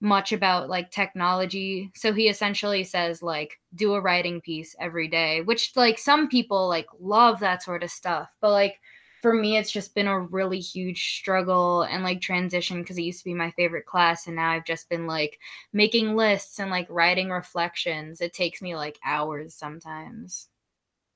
much 0.00 0.32
about 0.32 0.68
like 0.68 0.90
technology 0.90 1.90
so 1.94 2.12
he 2.12 2.28
essentially 2.28 2.84
says 2.84 3.22
like 3.22 3.58
do 3.74 3.94
a 3.94 4.00
writing 4.00 4.40
piece 4.40 4.76
every 4.80 5.08
day 5.08 5.40
which 5.42 5.72
like 5.76 5.98
some 5.98 6.28
people 6.28 6.68
like 6.68 6.86
love 7.00 7.40
that 7.40 7.62
sort 7.62 7.82
of 7.82 7.90
stuff 7.90 8.36
but 8.40 8.50
like 8.50 8.80
for 9.22 9.34
me 9.34 9.56
it's 9.56 9.70
just 9.72 9.94
been 9.96 10.06
a 10.06 10.20
really 10.20 10.60
huge 10.60 11.16
struggle 11.18 11.82
and 11.82 12.04
like 12.04 12.20
transition 12.20 12.80
because 12.80 12.96
it 12.98 13.02
used 13.02 13.18
to 13.18 13.24
be 13.24 13.34
my 13.34 13.50
favorite 13.52 13.86
class 13.86 14.26
and 14.26 14.36
now 14.36 14.50
i've 14.50 14.64
just 14.64 14.88
been 14.88 15.06
like 15.06 15.38
making 15.72 16.14
lists 16.14 16.60
and 16.60 16.70
like 16.70 16.86
writing 16.88 17.30
reflections 17.30 18.20
it 18.20 18.32
takes 18.32 18.62
me 18.62 18.76
like 18.76 18.98
hours 19.04 19.54
sometimes 19.54 20.48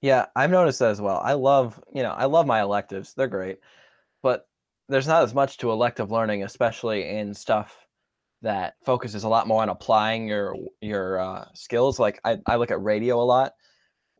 Yeah, 0.00 0.26
I've 0.34 0.50
noticed 0.50 0.80
that 0.80 0.90
as 0.90 1.00
well. 1.00 1.18
I 1.18 1.34
love, 1.34 1.82
you 1.94 2.02
know, 2.02 2.10
I 2.10 2.24
love 2.26 2.46
my 2.46 2.60
electives. 2.60 3.14
They're 3.14 3.28
great. 3.28 3.60
But 4.22 4.48
there's 4.88 5.08
not 5.08 5.24
as 5.24 5.34
much 5.34 5.58
to 5.58 5.72
elective 5.72 6.10
learning, 6.12 6.44
especially 6.44 7.08
in 7.08 7.34
stuff 7.34 7.86
that 8.42 8.74
focuses 8.84 9.24
a 9.24 9.28
lot 9.28 9.46
more 9.46 9.62
on 9.62 9.68
applying 9.68 10.28
your 10.28 10.54
your 10.80 11.20
uh, 11.20 11.44
skills. 11.54 11.98
Like 11.98 12.20
I, 12.24 12.38
I 12.46 12.56
look 12.56 12.70
at 12.70 12.82
radio 12.82 13.20
a 13.20 13.24
lot, 13.24 13.52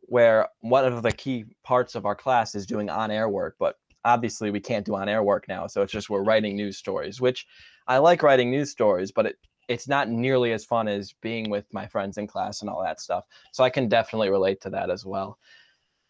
where 0.01 0.47
one 0.61 0.85
of 0.85 1.03
the 1.03 1.11
key 1.11 1.45
parts 1.63 1.95
of 1.95 2.05
our 2.05 2.15
class 2.15 2.55
is 2.55 2.65
doing 2.65 2.89
on-air 2.89 3.29
work, 3.29 3.55
but 3.59 3.75
obviously 4.05 4.51
we 4.51 4.59
can't 4.59 4.85
do 4.85 4.95
on-air 4.95 5.23
work 5.23 5.47
now. 5.47 5.67
So 5.67 5.81
it's 5.81 5.91
just 5.91 6.09
we're 6.09 6.23
writing 6.23 6.55
news 6.55 6.77
stories, 6.77 7.21
which 7.21 7.45
I 7.87 7.97
like 7.97 8.23
writing 8.23 8.49
news 8.49 8.71
stories, 8.71 9.11
but 9.11 9.25
it 9.25 9.37
it's 9.69 9.87
not 9.87 10.09
nearly 10.09 10.51
as 10.51 10.65
fun 10.65 10.87
as 10.87 11.13
being 11.21 11.49
with 11.49 11.65
my 11.73 11.87
friends 11.87 12.17
in 12.17 12.27
class 12.27 12.61
and 12.61 12.69
all 12.69 12.83
that 12.83 12.99
stuff. 12.99 13.25
So 13.53 13.63
I 13.63 13.69
can 13.69 13.87
definitely 13.87 14.29
relate 14.29 14.59
to 14.61 14.69
that 14.71 14.89
as 14.89 15.05
well. 15.05 15.37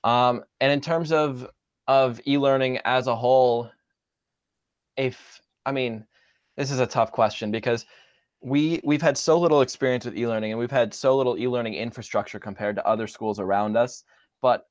Um, 0.04 0.44
and 0.60 0.72
in 0.72 0.82
terms 0.82 1.12
of 1.12 1.48
of 1.88 2.22
e-learning 2.26 2.80
as 2.86 3.08
a 3.08 3.16
whole, 3.16 3.70
if 4.98 5.42
I 5.66 5.72
mean, 5.72 6.06
this 6.58 6.72
is 6.72 6.80
a 6.80 6.88
tough 6.88 7.12
question 7.12 7.52
because 7.52 7.86
we 8.44 8.82
we've 8.84 9.02
had 9.02 9.18
so 9.18 9.40
little 9.40 9.62
experience 9.62 10.06
with 10.06 10.18
e-learning 10.18 10.52
and 10.52 10.60
we've 10.60 10.70
had 10.70 10.94
so 10.94 11.16
little 11.16 11.38
e-learning 11.38 11.76
infrastructure 11.76 12.40
compared 12.40 12.76
to 12.76 12.86
other 12.86 13.08
schools 13.08 13.40
around 13.40 13.78
us. 13.78 14.04
But 14.42 14.68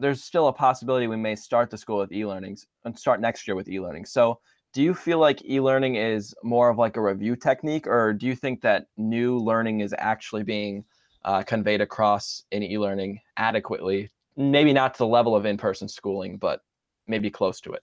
there's 0.00 0.24
still 0.24 0.48
a 0.48 0.52
possibility 0.52 1.06
we 1.06 1.16
may 1.16 1.36
start 1.36 1.70
the 1.70 1.78
school 1.78 1.98
with 1.98 2.12
e-learnings 2.12 2.66
and 2.84 2.98
start 2.98 3.20
next 3.20 3.46
year 3.46 3.54
with 3.54 3.68
e-learning. 3.68 4.06
So 4.06 4.40
do 4.72 4.82
you 4.82 4.94
feel 4.94 5.18
like 5.18 5.44
e-learning 5.44 5.96
is 5.96 6.34
more 6.42 6.68
of 6.68 6.78
like 6.78 6.96
a 6.96 7.00
review 7.00 7.36
technique 7.36 7.86
or 7.86 8.12
do 8.12 8.26
you 8.26 8.34
think 8.34 8.60
that 8.62 8.86
new 8.96 9.38
learning 9.38 9.80
is 9.80 9.94
actually 9.98 10.42
being 10.42 10.84
uh, 11.24 11.42
conveyed 11.42 11.80
across 11.80 12.42
in 12.50 12.62
e-learning 12.62 13.20
adequately 13.36 14.10
maybe 14.36 14.72
not 14.72 14.94
to 14.94 14.98
the 14.98 15.06
level 15.06 15.36
of 15.36 15.46
in-person 15.46 15.88
schooling 15.88 16.36
but 16.36 16.62
maybe 17.06 17.30
close 17.30 17.60
to 17.60 17.72
it 17.72 17.82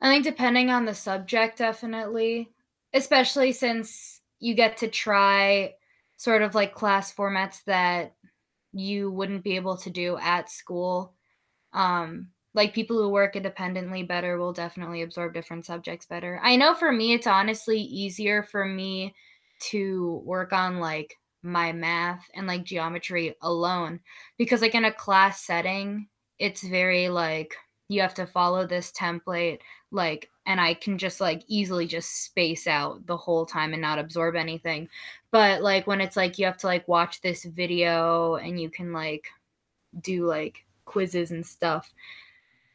i 0.00 0.10
think 0.10 0.24
depending 0.24 0.70
on 0.70 0.84
the 0.86 0.94
subject 0.94 1.58
definitely 1.58 2.50
especially 2.94 3.52
since 3.52 4.20
you 4.40 4.54
get 4.54 4.78
to 4.78 4.88
try 4.88 5.74
sort 6.16 6.42
of 6.42 6.54
like 6.54 6.74
class 6.74 7.12
formats 7.12 7.62
that 7.64 8.14
you 8.72 9.10
wouldn't 9.10 9.44
be 9.44 9.56
able 9.56 9.76
to 9.76 9.90
do 9.90 10.16
at 10.18 10.50
school 10.50 11.12
um, 11.74 12.28
like 12.54 12.72
people 12.72 12.96
who 12.96 13.08
work 13.08 13.36
independently 13.36 14.04
better 14.04 14.38
will 14.38 14.52
definitely 14.52 15.02
absorb 15.02 15.34
different 15.34 15.66
subjects 15.66 16.06
better. 16.06 16.40
I 16.42 16.56
know 16.56 16.72
for 16.74 16.92
me, 16.92 17.12
it's 17.12 17.26
honestly 17.26 17.78
easier 17.78 18.42
for 18.44 18.64
me 18.64 19.14
to 19.70 20.22
work 20.24 20.52
on 20.52 20.78
like 20.78 21.16
my 21.42 21.72
math 21.72 22.24
and 22.34 22.46
like 22.46 22.64
geometry 22.64 23.34
alone 23.42 24.00
because, 24.38 24.62
like, 24.62 24.74
in 24.74 24.84
a 24.84 24.92
class 24.92 25.44
setting, 25.44 26.08
it's 26.38 26.62
very 26.62 27.08
like 27.08 27.54
you 27.88 28.00
have 28.00 28.14
to 28.14 28.26
follow 28.26 28.66
this 28.66 28.92
template, 28.92 29.58
like, 29.90 30.30
and 30.46 30.60
I 30.60 30.74
can 30.74 30.98
just 30.98 31.20
like 31.20 31.42
easily 31.48 31.86
just 31.86 32.24
space 32.24 32.66
out 32.66 33.06
the 33.06 33.16
whole 33.16 33.46
time 33.46 33.72
and 33.72 33.82
not 33.82 33.98
absorb 33.98 34.36
anything. 34.36 34.88
But 35.30 35.62
like 35.62 35.86
when 35.86 36.00
it's 36.00 36.16
like 36.16 36.38
you 36.38 36.46
have 36.46 36.58
to 36.58 36.66
like 36.66 36.86
watch 36.86 37.20
this 37.20 37.44
video 37.44 38.36
and 38.36 38.60
you 38.60 38.70
can 38.70 38.92
like 38.92 39.26
do 40.00 40.26
like 40.26 40.64
quizzes 40.84 41.30
and 41.30 41.46
stuff 41.46 41.92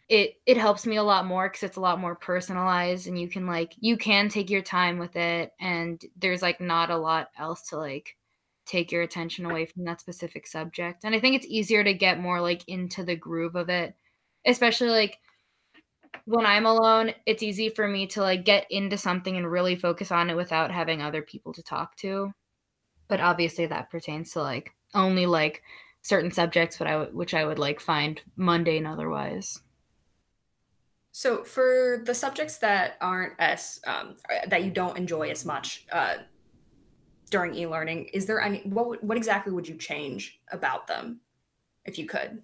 it 0.09 0.41
it 0.47 0.57
helps 0.57 0.87
me 0.87 0.95
a 0.95 1.03
lot 1.03 1.27
more 1.27 1.47
because 1.47 1.63
it's 1.63 1.77
a 1.77 1.81
lot 1.81 1.99
more 1.99 2.15
personalized 2.15 3.07
and 3.07 3.19
you 3.19 3.29
can 3.29 3.45
like 3.45 3.73
you 3.79 3.95
can 3.95 4.27
take 4.27 4.49
your 4.49 4.61
time 4.61 4.97
with 4.97 5.15
it 5.15 5.53
and 5.59 6.03
there's 6.17 6.41
like 6.41 6.59
not 6.59 6.89
a 6.89 6.97
lot 6.97 7.29
else 7.37 7.61
to 7.69 7.77
like 7.77 8.17
take 8.65 8.91
your 8.91 9.03
attention 9.03 9.45
away 9.45 9.65
from 9.65 9.85
that 9.85 10.01
specific 10.01 10.47
subject 10.47 11.03
and 11.03 11.13
i 11.13 11.19
think 11.19 11.35
it's 11.35 11.45
easier 11.47 11.83
to 11.83 11.93
get 11.93 12.19
more 12.19 12.41
like 12.41 12.63
into 12.67 13.03
the 13.03 13.15
groove 13.15 13.55
of 13.55 13.69
it 13.69 13.95
especially 14.45 14.89
like 14.89 15.19
when 16.25 16.45
i'm 16.45 16.65
alone 16.65 17.11
it's 17.25 17.43
easy 17.43 17.69
for 17.69 17.87
me 17.87 18.07
to 18.07 18.21
like 18.21 18.45
get 18.45 18.65
into 18.69 18.97
something 18.97 19.37
and 19.37 19.49
really 19.49 19.75
focus 19.75 20.11
on 20.11 20.29
it 20.29 20.35
without 20.35 20.71
having 20.71 21.01
other 21.01 21.21
people 21.21 21.53
to 21.53 21.63
talk 21.63 21.95
to 21.95 22.31
but 23.07 23.19
obviously 23.19 23.65
that 23.65 23.89
pertains 23.89 24.31
to 24.31 24.41
like 24.41 24.71
only 24.93 25.25
like 25.25 25.61
certain 26.01 26.31
subjects 26.31 26.79
what 26.79 26.87
I 26.87 26.93
w- 26.93 27.15
which 27.15 27.33
i 27.33 27.45
would 27.45 27.59
like 27.59 27.79
find 27.79 28.21
mundane 28.35 28.85
otherwise 28.85 29.59
so 31.11 31.43
for 31.43 32.01
the 32.05 32.13
subjects 32.13 32.59
that 32.59 32.97
aren't 33.01 33.33
as 33.39 33.81
um, 33.85 34.15
that 34.47 34.63
you 34.63 34.71
don't 34.71 34.97
enjoy 34.97 35.29
as 35.29 35.43
much 35.43 35.85
uh, 35.91 36.15
during 37.29 37.53
e-learning, 37.55 38.05
is 38.13 38.25
there 38.25 38.41
any 38.41 38.59
what 38.59 39.03
what 39.03 39.17
exactly 39.17 39.51
would 39.51 39.67
you 39.67 39.75
change 39.75 40.39
about 40.51 40.87
them 40.87 41.21
if 41.85 41.97
you 41.97 42.05
could? 42.05 42.41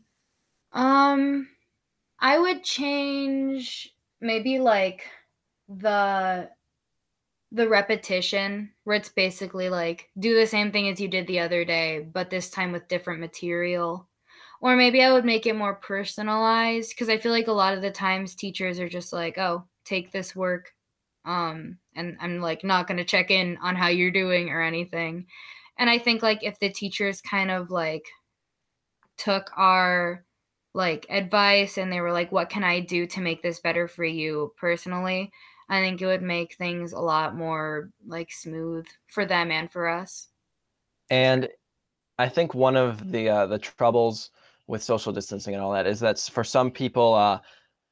Um, 0.74 1.48
I 2.19 2.39
would 2.39 2.63
change 2.63 3.93
maybe 4.22 4.60
like 4.60 5.05
the 5.67 6.50
the 7.51 7.69
repetition 7.69 8.72
where 8.84 8.98
it's 8.98 9.10
basically 9.10 9.69
like 9.69 10.10
do 10.19 10.36
the 10.36 10.48
same 10.48 10.72
thing 10.72 10.89
as 10.89 11.00
you 11.00 11.07
did 11.07 11.27
the 11.27 11.39
other 11.39 11.63
day 11.63 12.00
but 12.00 12.29
this 12.29 12.50
time 12.50 12.72
with 12.72 12.88
different 12.88 13.19
material 13.19 14.07
or 14.62 14.75
maybe 14.75 15.03
I 15.03 15.13
would 15.13 15.25
make 15.25 15.45
it 15.45 15.55
more 15.55 15.75
personalized 15.75 16.91
because 16.91 17.10
I 17.10 17.17
feel 17.19 17.31
like 17.31 17.48
a 17.48 17.51
lot 17.53 17.75
of 17.75 17.81
the 17.84 17.91
times 17.91 18.36
teachers 18.36 18.79
are 18.79 18.89
just 18.89 19.13
like, 19.13 19.38
"Oh, 19.38 19.65
take 19.86 20.12
this 20.12 20.36
work." 20.36 20.74
Um, 21.25 21.79
and 21.95 22.17
I'm 22.22 22.41
like 22.41 22.63
not 22.63 22.88
going 22.88 22.98
to 22.98 23.05
check 23.05 23.31
in 23.31 23.57
on 23.62 23.75
how 23.75 23.89
you're 23.89 24.12
doing 24.12 24.50
or 24.50 24.62
anything. 24.63 25.27
And 25.77 25.89
I 25.91 26.00
think 26.00 26.24
like 26.24 26.43
if 26.43 26.60
the 26.60 26.69
teachers 26.72 27.22
kind 27.22 27.51
of 27.51 27.72
like 27.72 28.05
took 29.17 29.51
our 29.55 30.25
like 30.75 31.08
advice 31.10 31.77
and 31.77 31.91
they 31.91 32.01
were 32.01 32.12
like, 32.12 32.32
"What 32.32 32.50
can 32.50 32.63
I 32.63 32.82
do 32.82 33.08
to 33.08 33.22
make 33.22 33.41
this 33.41 33.60
better 33.62 33.88
for 33.88 34.03
you 34.03 34.53
personally?" 34.58 35.32
I 35.70 35.82
think 35.82 36.01
it 36.01 36.05
would 36.05 36.22
make 36.22 36.55
things 36.55 36.94
a 36.94 37.00
lot 37.00 37.36
more 37.36 37.89
like 38.05 38.32
smooth 38.32 38.86
for 39.08 39.25
them 39.25 39.51
and 39.51 39.72
for 39.72 39.88
us. 39.88 40.27
And 41.10 41.48
I 42.20 42.29
think 42.29 42.53
one 42.53 42.75
of 42.75 43.12
the 43.12 43.29
uh, 43.29 43.48
the 43.48 43.58
troubles 43.58 44.32
with 44.67 44.84
social 44.84 45.13
distancing 45.13 45.53
and 45.53 45.63
all 45.63 45.72
that 45.72 45.88
is 45.88 46.00
that 46.01 46.20
for 46.20 46.44
some 46.44 46.72
people 46.72 47.13
uh, 47.13 47.39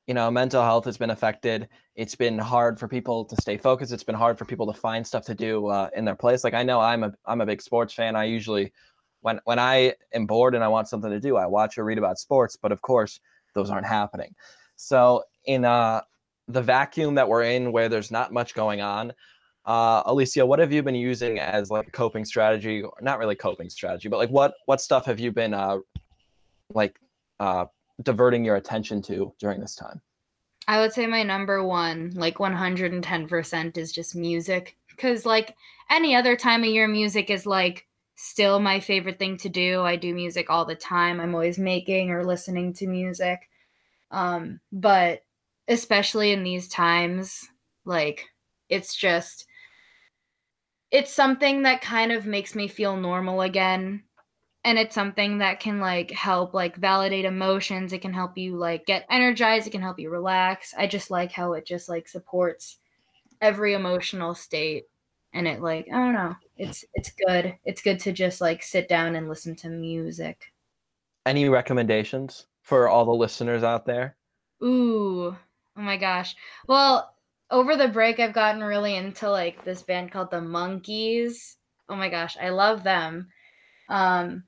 you 0.08 0.14
know 0.14 0.30
mental 0.30 0.62
health 0.62 0.86
has 0.86 0.98
been 0.98 1.12
affected. 1.12 1.70
It's 1.96 2.16
been 2.16 2.38
hard 2.38 2.80
for 2.80 2.88
people 2.88 3.24
to 3.26 3.36
stay 3.42 3.58
focused. 3.58 3.94
It's 3.94 4.04
been 4.04 4.16
hard 4.16 4.38
for 4.38 4.46
people 4.46 4.72
to 4.72 4.78
find 4.78 5.08
stuff 5.08 5.26
to 5.26 5.36
do 5.36 5.68
uh, 5.68 5.90
in 5.96 6.04
their 6.04 6.16
place. 6.16 6.44
Like 6.44 6.54
i 6.54 6.64
know 6.64 6.82
i'm 6.82 7.04
a 7.04 7.14
i'm 7.26 7.42
a 7.42 7.46
big 7.46 7.62
sports 7.62 7.94
fan. 7.94 8.16
I 8.16 8.26
usually 8.26 8.74
when 9.24 9.40
when 9.46 9.60
i 9.60 9.94
am 10.14 10.26
bored 10.26 10.56
and 10.56 10.64
i 10.64 10.68
want 10.68 10.88
something 10.88 11.10
to 11.10 11.20
do 11.20 11.36
i 11.36 11.46
watch 11.46 11.78
or 11.78 11.84
read 11.84 11.98
about 11.98 12.20
sports 12.20 12.56
but 12.56 12.72
of 12.72 12.82
course 12.82 13.20
those 13.56 13.70
aren't 13.70 13.88
happening 13.88 14.34
so 14.76 15.24
in 15.46 15.66
uh 15.66 16.02
the 16.48 16.62
vacuum 16.62 17.16
that 17.16 17.28
we're 17.28 17.44
in 17.44 17.72
where 17.72 17.90
there's 17.90 18.12
not 18.12 18.32
much 18.32 18.54
going 18.54 18.82
on 18.82 19.12
uh, 19.66 20.04
Alicia, 20.08 20.46
what 20.46 20.60
have 20.60 20.74
you 20.74 20.84
been 20.84 20.94
using 20.94 21.40
as 21.40 21.72
like 21.72 21.88
a 21.88 21.92
coping 21.92 22.26
strategy? 22.26 22.84
Not 23.00 23.18
really 23.18 23.36
coping 23.36 23.70
strategy, 23.70 24.10
but 24.10 24.18
like 24.18 24.30
what 24.30 24.56
what 24.66 24.82
stuff 24.82 25.06
have 25.06 25.22
you 25.22 25.32
been 25.32 25.54
uh, 25.54 25.78
like 26.74 27.00
uh, 27.40 27.66
diverting 28.02 28.44
your 28.44 28.58
attention 28.58 29.02
to 29.04 29.34
during 29.40 29.62
this 29.62 29.76
time? 29.76 30.02
I 30.68 30.80
would 30.80 30.94
say 30.94 31.08
my 31.08 31.24
number 31.24 31.64
one, 31.64 32.12
like 32.16 32.36
110%, 32.38 33.78
is 33.78 33.92
just 33.92 34.16
music. 34.16 34.78
Because, 34.90 35.26
like, 35.26 35.56
any 35.90 36.16
other 36.16 36.36
time 36.38 36.64
of 36.64 36.70
year, 36.70 36.88
music 36.88 37.30
is 37.30 37.46
like 37.46 37.86
still 38.16 38.60
my 38.60 38.80
favorite 38.80 39.20
thing 39.20 39.38
to 39.38 39.50
do. 39.50 39.82
I 39.82 39.96
do 39.96 40.14
music 40.14 40.50
all 40.50 40.66
the 40.66 40.76
time. 40.76 41.20
I'm 41.20 41.34
always 41.34 41.58
making 41.58 42.12
or 42.12 42.26
listening 42.26 42.74
to 42.74 42.88
music. 42.88 43.50
Um, 44.12 44.60
but 44.72 45.24
especially 45.68 46.32
in 46.32 46.44
these 46.44 46.68
times, 46.68 47.50
like, 47.86 48.26
it's 48.70 48.96
just, 48.96 49.46
it's 50.92 51.12
something 51.12 51.64
that 51.64 51.82
kind 51.82 52.12
of 52.12 52.26
makes 52.26 52.54
me 52.54 52.68
feel 52.68 52.96
normal 52.96 53.42
again 53.42 54.04
and 54.66 54.78
it's 54.80 54.96
something 54.96 55.40
that 55.40 55.60
can 55.60 55.80
like 55.80 56.12
help 56.12 56.54
like 56.54 56.76
validate 56.78 57.26
emotions 57.26 57.94
it 57.94 58.02
can 58.02 58.14
help 58.14 58.38
you 58.38 58.56
like 58.56 58.86
get 58.86 59.06
energized 59.10 59.68
it 59.68 59.72
can 59.72 59.82
help 59.82 60.00
you 60.00 60.10
relax 60.10 60.74
i 60.78 60.88
just 60.88 61.12
like 61.12 61.32
how 61.32 61.54
it 61.54 61.66
just 61.66 61.90
like 61.90 62.08
supports 62.08 62.78
every 63.42 63.74
emotional 63.74 64.34
state 64.34 64.86
and 65.34 65.48
it 65.48 65.62
like 65.62 65.88
i 65.92 65.98
don't 65.98 66.14
know 66.14 66.36
it's 66.58 66.86
it's 66.94 67.12
good 67.28 67.56
it's 67.66 67.82
good 67.82 68.00
to 68.00 68.12
just 68.12 68.42
like 68.42 68.62
sit 68.64 68.88
down 68.88 69.16
and 69.16 69.30
listen 69.30 69.56
to 69.56 69.70
music 69.70 70.52
any 71.26 71.50
recommendations 71.50 72.48
for 72.62 72.88
all 72.88 73.06
the 73.06 73.12
listeners 73.12 73.64
out 73.64 73.86
there 73.86 74.16
ooh 74.64 75.28
oh 75.28 75.82
my 75.82 75.98
gosh 75.98 76.36
well 76.68 77.16
over 77.52 77.76
the 77.76 77.88
break 77.88 78.20
i've 78.20 78.34
gotten 78.34 78.64
really 78.64 78.96
into 78.96 79.30
like 79.30 79.64
this 79.66 79.82
band 79.82 80.12
called 80.12 80.32
the 80.32 80.38
Monkees 80.38 81.56
oh 81.90 81.96
my 81.96 82.10
gosh 82.10 82.38
i 82.42 82.50
love 82.50 82.84
them 82.84 83.28
um 83.90 84.44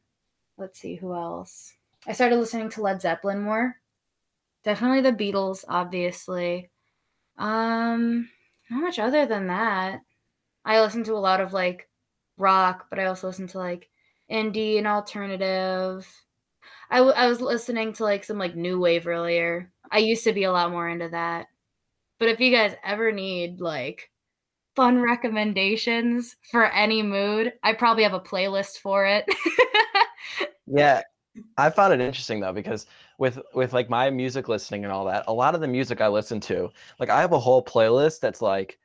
let's 0.57 0.79
see 0.79 0.95
who 0.95 1.13
else. 1.13 1.73
I 2.07 2.13
started 2.13 2.37
listening 2.37 2.69
to 2.71 2.81
Led 2.81 3.01
Zeppelin 3.01 3.41
more. 3.41 3.75
Definitely 4.63 5.01
the 5.01 5.11
Beatles, 5.11 5.63
obviously. 5.67 6.69
Um, 7.37 8.29
not 8.69 8.81
much 8.81 8.99
other 8.99 9.25
than 9.25 9.47
that. 9.47 10.01
I 10.65 10.81
listen 10.81 11.03
to 11.05 11.13
a 11.13 11.17
lot 11.17 11.39
of 11.39 11.53
like 11.53 11.87
rock, 12.37 12.87
but 12.89 12.99
I 12.99 13.05
also 13.05 13.27
listen 13.27 13.47
to 13.47 13.57
like 13.57 13.89
indie 14.31 14.77
and 14.77 14.87
alternative. 14.87 16.07
I, 16.89 16.97
w- 16.97 17.15
I 17.15 17.27
was 17.27 17.39
listening 17.39 17.93
to 17.93 18.03
like 18.03 18.23
some 18.23 18.37
like 18.37 18.55
new 18.55 18.79
wave 18.79 19.07
earlier. 19.07 19.71
I 19.91 19.99
used 19.99 20.23
to 20.23 20.33
be 20.33 20.43
a 20.43 20.51
lot 20.51 20.71
more 20.71 20.89
into 20.89 21.09
that. 21.09 21.47
But 22.19 22.29
if 22.29 22.39
you 22.39 22.51
guys 22.51 22.75
ever 22.83 23.11
need 23.11 23.61
like 23.61 24.09
fun 24.75 25.01
recommendations 25.01 26.35
for 26.51 26.65
any 26.65 27.03
mood, 27.03 27.53
I 27.63 27.73
probably 27.73 28.03
have 28.03 28.13
a 28.13 28.19
playlist 28.19 28.79
for 28.79 29.05
it. 29.05 29.25
yeah 30.67 31.01
i 31.57 31.69
found 31.69 31.93
it 31.93 31.99
interesting 32.01 32.39
though 32.39 32.53
because 32.53 32.87
with 33.17 33.39
with 33.53 33.73
like 33.73 33.89
my 33.89 34.09
music 34.09 34.47
listening 34.47 34.83
and 34.83 34.91
all 34.91 35.05
that 35.05 35.23
a 35.27 35.33
lot 35.33 35.53
of 35.53 35.61
the 35.61 35.67
music 35.67 36.01
i 36.01 36.07
listen 36.07 36.39
to 36.39 36.69
like 36.99 37.09
i 37.09 37.19
have 37.19 37.33
a 37.33 37.39
whole 37.39 37.63
playlist 37.63 38.19
that's 38.19 38.41
like 38.41 38.79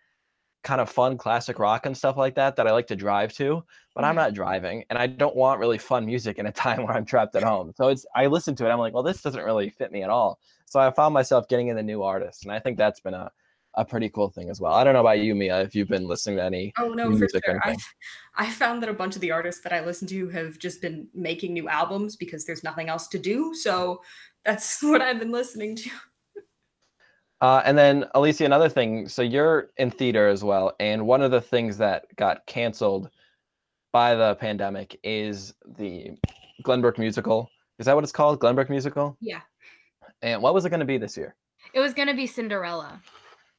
kind 0.63 0.81
of 0.81 0.91
fun 0.91 1.17
classic 1.17 1.59
rock 1.59 1.87
and 1.87 1.97
stuff 1.97 2.17
like 2.17 2.35
that 2.35 2.57
that 2.57 2.67
I 2.67 2.73
like 2.73 2.87
to 2.89 2.97
drive 2.97 3.33
to, 3.35 3.65
but 3.95 4.05
I'm 4.05 4.15
Mhm. 4.15 4.17
not 4.17 4.35
driving 4.35 4.85
and 4.91 4.99
I 4.99 5.07
don't 5.07 5.35
want 5.37 5.59
really 5.61 5.79
fun 5.79 6.05
music 6.07 6.39
in 6.39 6.47
a 6.47 6.53
time 6.77 6.85
where 6.85 6.95
I'm 6.97 7.05
trapped 7.05 7.35
at 7.37 7.43
home. 7.43 7.73
So 7.77 7.89
it's 7.89 8.05
I 8.15 8.27
listen 8.27 8.55
to 8.57 8.67
it, 8.67 8.71
I'm 8.71 8.79
like, 8.79 8.93
well, 8.95 9.03
this 9.03 9.23
doesn't 9.23 9.43
really 9.45 9.71
fit 9.71 9.93
me 9.93 10.03
at 10.03 10.11
all. 10.11 10.39
So 10.67 10.79
I 10.81 10.91
found 10.91 11.15
myself 11.15 11.49
getting 11.49 11.69
into 11.69 11.83
new 11.83 12.03
artists, 12.03 12.43
and 12.45 12.53
I 12.53 12.59
think 12.61 12.79
that's 12.79 13.01
been 13.01 13.15
a 13.15 13.31
a 13.75 13.85
pretty 13.85 14.09
cool 14.09 14.29
thing 14.29 14.51
as 14.51 14.61
well. 14.61 14.75
I 14.75 14.83
don't 14.83 14.95
know 14.95 15.01
about 15.01 15.21
you, 15.21 15.33
Mia, 15.35 15.61
if 15.63 15.77
you've 15.77 15.89
been 15.89 16.09
listening 16.09 16.39
to 16.39 16.45
any 16.45 16.73
Oh 16.79 16.89
no, 16.89 17.17
for 17.17 17.29
sure. 17.29 17.61
I've 17.65 17.77
I 18.37 18.51
found 18.51 18.83
that 18.83 18.89
a 18.91 18.95
bunch 18.95 19.15
of 19.15 19.21
the 19.21 19.31
artists 19.31 19.63
that 19.63 19.73
I 19.73 19.85
listen 19.85 20.09
to 20.09 20.29
have 20.31 20.59
just 20.59 20.81
been 20.81 21.09
making 21.15 21.53
new 21.53 21.69
albums 21.69 22.17
because 22.17 22.45
there's 22.45 22.65
nothing 22.65 22.89
else 22.89 23.07
to 23.09 23.19
do. 23.19 23.55
So 23.55 24.03
that's 24.45 24.83
what 24.83 25.03
I've 25.03 25.19
been 25.19 25.31
listening 25.31 25.77
to. 25.77 25.91
Uh, 27.41 27.63
and 27.65 27.77
then 27.77 28.05
Alicia, 28.15 28.45
another 28.45 28.69
thing. 28.69 29.09
So 29.09 29.23
you're 29.23 29.71
in 29.79 29.91
theater 29.91 30.29
as 30.29 30.45
well, 30.45 30.75
and 30.79 31.07
one 31.07 31.23
of 31.23 31.31
the 31.31 31.41
things 31.41 31.79
that 31.79 32.05
got 32.17 32.45
canceled 32.47 33.11
by 33.93 34.15
the 34.15 34.35
pandemic 34.37 34.99
is 35.03 35.55
the 35.79 36.13
Glenbrook 36.63 36.99
musical. 36.99 37.51
Is 37.79 37.87
that 37.87 37.95
what 37.95 38.05
it's 38.05 38.13
called? 38.13 38.41
Glenbrook 38.41 38.69
musical. 38.69 39.17
Yeah. 39.21 39.41
And 40.23 40.43
what 40.43 40.53
was 40.53 40.67
it 40.67 40.71
going 40.71 40.81
to 40.81 40.87
be 40.87 40.99
this 40.99 41.17
year? 41.17 41.35
It 41.73 41.81
was 41.81 41.95
gonna 41.95 42.15
be 42.15 42.27
Cinderella. 42.27 43.01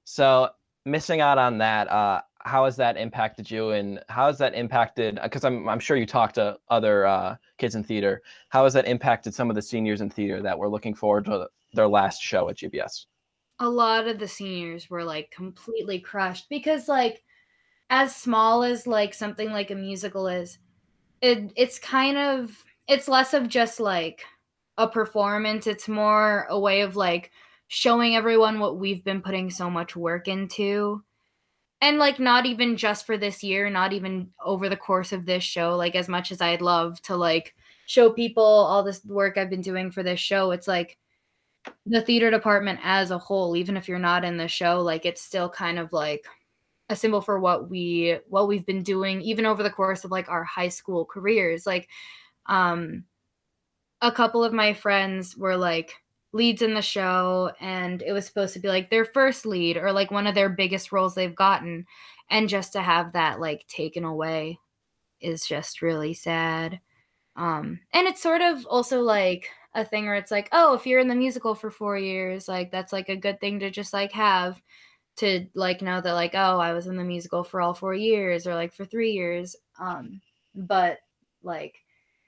So 0.03 0.49
missing 0.85 1.21
out 1.21 1.37
on 1.37 1.57
that, 1.59 1.89
uh, 1.89 2.21
how 2.39 2.65
has 2.65 2.75
that 2.77 2.97
impacted 2.97 3.49
you, 3.49 3.71
and 3.71 3.99
how 4.09 4.27
has 4.27 4.37
that 4.39 4.53
impacted? 4.55 5.19
Because 5.21 5.45
I'm 5.45 5.69
I'm 5.69 5.79
sure 5.79 5.97
you 5.97 6.05
talked 6.05 6.35
to 6.35 6.57
other 6.69 7.05
uh, 7.05 7.35
kids 7.57 7.75
in 7.75 7.83
theater. 7.83 8.21
How 8.49 8.63
has 8.63 8.73
that 8.73 8.87
impacted 8.87 9.33
some 9.33 9.49
of 9.49 9.55
the 9.55 9.61
seniors 9.61 10.01
in 10.01 10.09
theater 10.09 10.41
that 10.41 10.57
were 10.57 10.69
looking 10.69 10.95
forward 10.95 11.25
to 11.25 11.47
their 11.73 11.87
last 11.87 12.21
show 12.21 12.49
at 12.49 12.57
GBS? 12.57 13.05
A 13.61 13.69
lot 13.69 14.07
of 14.07 14.19
the 14.19 14.27
seniors 14.27 14.89
were 14.89 15.03
like 15.03 15.31
completely 15.31 15.99
crushed 15.99 16.49
because 16.49 16.87
like 16.87 17.23
as 17.91 18.15
small 18.15 18.63
as 18.63 18.87
like 18.87 19.13
something 19.13 19.51
like 19.51 19.69
a 19.69 19.75
musical 19.75 20.27
is 20.27 20.57
it 21.21 21.53
it's 21.55 21.77
kind 21.77 22.17
of 22.17 22.65
it's 22.87 23.07
less 23.07 23.33
of 23.33 23.47
just 23.47 23.79
like 23.79 24.23
a 24.77 24.87
performance. 24.87 25.67
It's 25.67 25.87
more 25.87 26.47
a 26.49 26.59
way 26.59 26.81
of 26.81 26.95
like 26.95 27.31
showing 27.67 28.15
everyone 28.15 28.59
what 28.59 28.77
we've 28.77 29.03
been 29.03 29.21
putting 29.21 29.51
so 29.51 29.69
much 29.69 29.95
work 29.95 30.27
into. 30.27 31.03
And 31.81 31.99
like 31.99 32.19
not 32.19 32.45
even 32.47 32.77
just 32.77 33.05
for 33.05 33.17
this 33.17 33.43
year 33.43 33.69
not 33.69 33.93
even 33.93 34.31
over 34.43 34.69
the 34.69 34.77
course 34.77 35.11
of 35.11 35.25
this 35.25 35.43
show 35.43 35.75
like 35.75 35.95
as 35.95 36.07
much 36.07 36.31
as 36.31 36.39
i'd 36.41 36.61
love 36.61 37.01
to 37.03 37.15
like 37.17 37.55
show 37.87 38.11
people 38.11 38.43
all 38.43 38.83
this 38.83 39.03
work 39.03 39.37
i've 39.37 39.49
been 39.49 39.61
doing 39.61 39.89
for 39.91 40.03
this 40.03 40.19
show 40.19 40.51
it's 40.51 40.67
like 40.67 40.99
the 41.85 42.01
theater 42.01 42.31
department 42.31 42.79
as 42.83 43.11
a 43.11 43.17
whole 43.17 43.55
even 43.55 43.77
if 43.77 43.87
you're 43.87 43.99
not 43.99 44.23
in 44.23 44.37
the 44.37 44.47
show 44.47 44.81
like 44.81 45.05
it's 45.05 45.21
still 45.21 45.49
kind 45.49 45.77
of 45.77 45.93
like 45.93 46.25
a 46.91 46.95
symbol 46.95 47.21
for 47.21 47.39
what 47.39 47.69
we 47.69 48.17
what 48.27 48.47
we've 48.47 48.65
been 48.65 48.83
doing 48.83 49.21
even 49.21 49.45
over 49.45 49.63
the 49.63 49.69
course 49.69 50.03
of 50.03 50.11
like 50.11 50.29
our 50.29 50.43
high 50.43 50.67
school 50.67 51.05
careers. 51.05 51.65
Like 51.65 51.87
um 52.47 53.05
a 54.01 54.11
couple 54.11 54.43
of 54.43 54.53
my 54.53 54.73
friends 54.73 55.37
were 55.37 55.55
like 55.55 55.95
leads 56.33 56.61
in 56.61 56.73
the 56.73 56.81
show 56.81 57.51
and 57.59 58.01
it 58.01 58.13
was 58.13 58.25
supposed 58.25 58.53
to 58.53 58.59
be 58.59 58.67
like 58.67 58.89
their 58.89 59.05
first 59.05 59.45
lead 59.45 59.77
or 59.77 59.91
like 59.91 60.11
one 60.11 60.27
of 60.27 60.35
their 60.35 60.49
biggest 60.49 60.91
roles 60.91 61.15
they've 61.15 61.35
gotten. 61.35 61.85
And 62.29 62.49
just 62.49 62.73
to 62.73 62.81
have 62.81 63.13
that 63.13 63.39
like 63.39 63.65
taken 63.67 64.03
away 64.03 64.59
is 65.21 65.45
just 65.45 65.81
really 65.81 66.13
sad. 66.13 66.79
Um 67.37 67.79
and 67.93 68.07
it's 68.07 68.21
sort 68.21 68.41
of 68.41 68.65
also 68.65 69.01
like 69.01 69.49
a 69.73 69.85
thing 69.85 70.05
where 70.05 70.15
it's 70.15 70.31
like 70.31 70.49
oh 70.51 70.73
if 70.73 70.85
you're 70.85 70.99
in 70.99 71.07
the 71.07 71.15
musical 71.15 71.55
for 71.55 71.71
4 71.71 71.97
years 71.97 72.47
like 72.47 72.71
that's 72.71 72.93
like 72.93 73.09
a 73.09 73.15
good 73.15 73.39
thing 73.39 73.59
to 73.59 73.69
just 73.69 73.93
like 73.93 74.11
have 74.11 74.61
to 75.17 75.47
like 75.55 75.81
know 75.81 76.01
that 76.01 76.13
like 76.13 76.35
oh 76.35 76.59
I 76.59 76.73
was 76.73 76.87
in 76.87 76.97
the 76.97 77.03
musical 77.03 77.43
for 77.43 77.61
all 77.61 77.73
4 77.73 77.93
years 77.93 78.47
or 78.47 78.55
like 78.55 78.73
for 78.73 78.85
3 78.85 79.11
years 79.11 79.55
um 79.79 80.21
but 80.55 80.99
like 81.43 81.75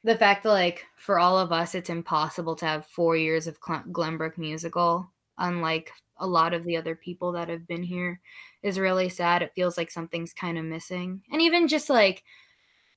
the 0.04 0.18
fact 0.18 0.44
that 0.44 0.50
like 0.50 0.86
for 0.98 1.20
all 1.20 1.38
of 1.38 1.52
us 1.52 1.76
it's 1.76 1.90
impossible 1.90 2.56
to 2.58 2.66
have 2.66 2.86
4 2.88 3.18
years 3.18 3.48
of 3.48 3.58
Cl- 3.66 3.84
Glenbrook 3.92 4.38
musical 4.38 5.10
unlike 5.38 5.92
a 6.18 6.28
lot 6.28 6.54
of 6.54 6.64
the 6.64 6.78
other 6.78 6.96
people 6.96 7.32
that 7.34 7.50
have 7.50 7.68
been 7.68 7.84
here 7.84 8.22
is 8.62 8.80
really 8.80 9.10
sad 9.10 9.42
it 9.42 9.52
feels 9.56 9.78
like 9.78 9.92
something's 9.92 10.34
kind 10.34 10.58
of 10.58 10.66
missing 10.66 11.22
and 11.32 11.42
even 11.42 11.68
just 11.68 11.90
like 11.90 12.24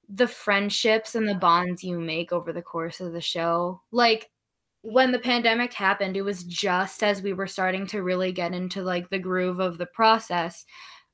the 0.09 0.29
friendships 0.29 1.15
and 1.15 1.29
the 1.29 1.35
bonds 1.35 1.83
you 1.83 1.99
make 1.99 2.33
over 2.33 2.53
the 2.53 2.63
course 2.63 3.01
of 3.01 3.13
the 3.13 3.21
show. 3.21 3.81
Like 3.91 4.31
when 4.83 5.13
the 5.13 5.19
pandemic 5.19 5.73
happened, 5.73 6.17
it 6.17 6.23
was 6.23 6.45
just 6.45 7.03
as 7.03 7.23
we 7.23 7.33
were 7.33 7.47
starting 7.47 7.87
to 7.89 8.03
really 8.03 8.33
get 8.33 8.55
into 8.55 8.83
like 8.83 9.11
the 9.11 9.19
groove 9.19 9.59
of 9.59 9.79
the 9.79 9.87
process. 9.87 10.65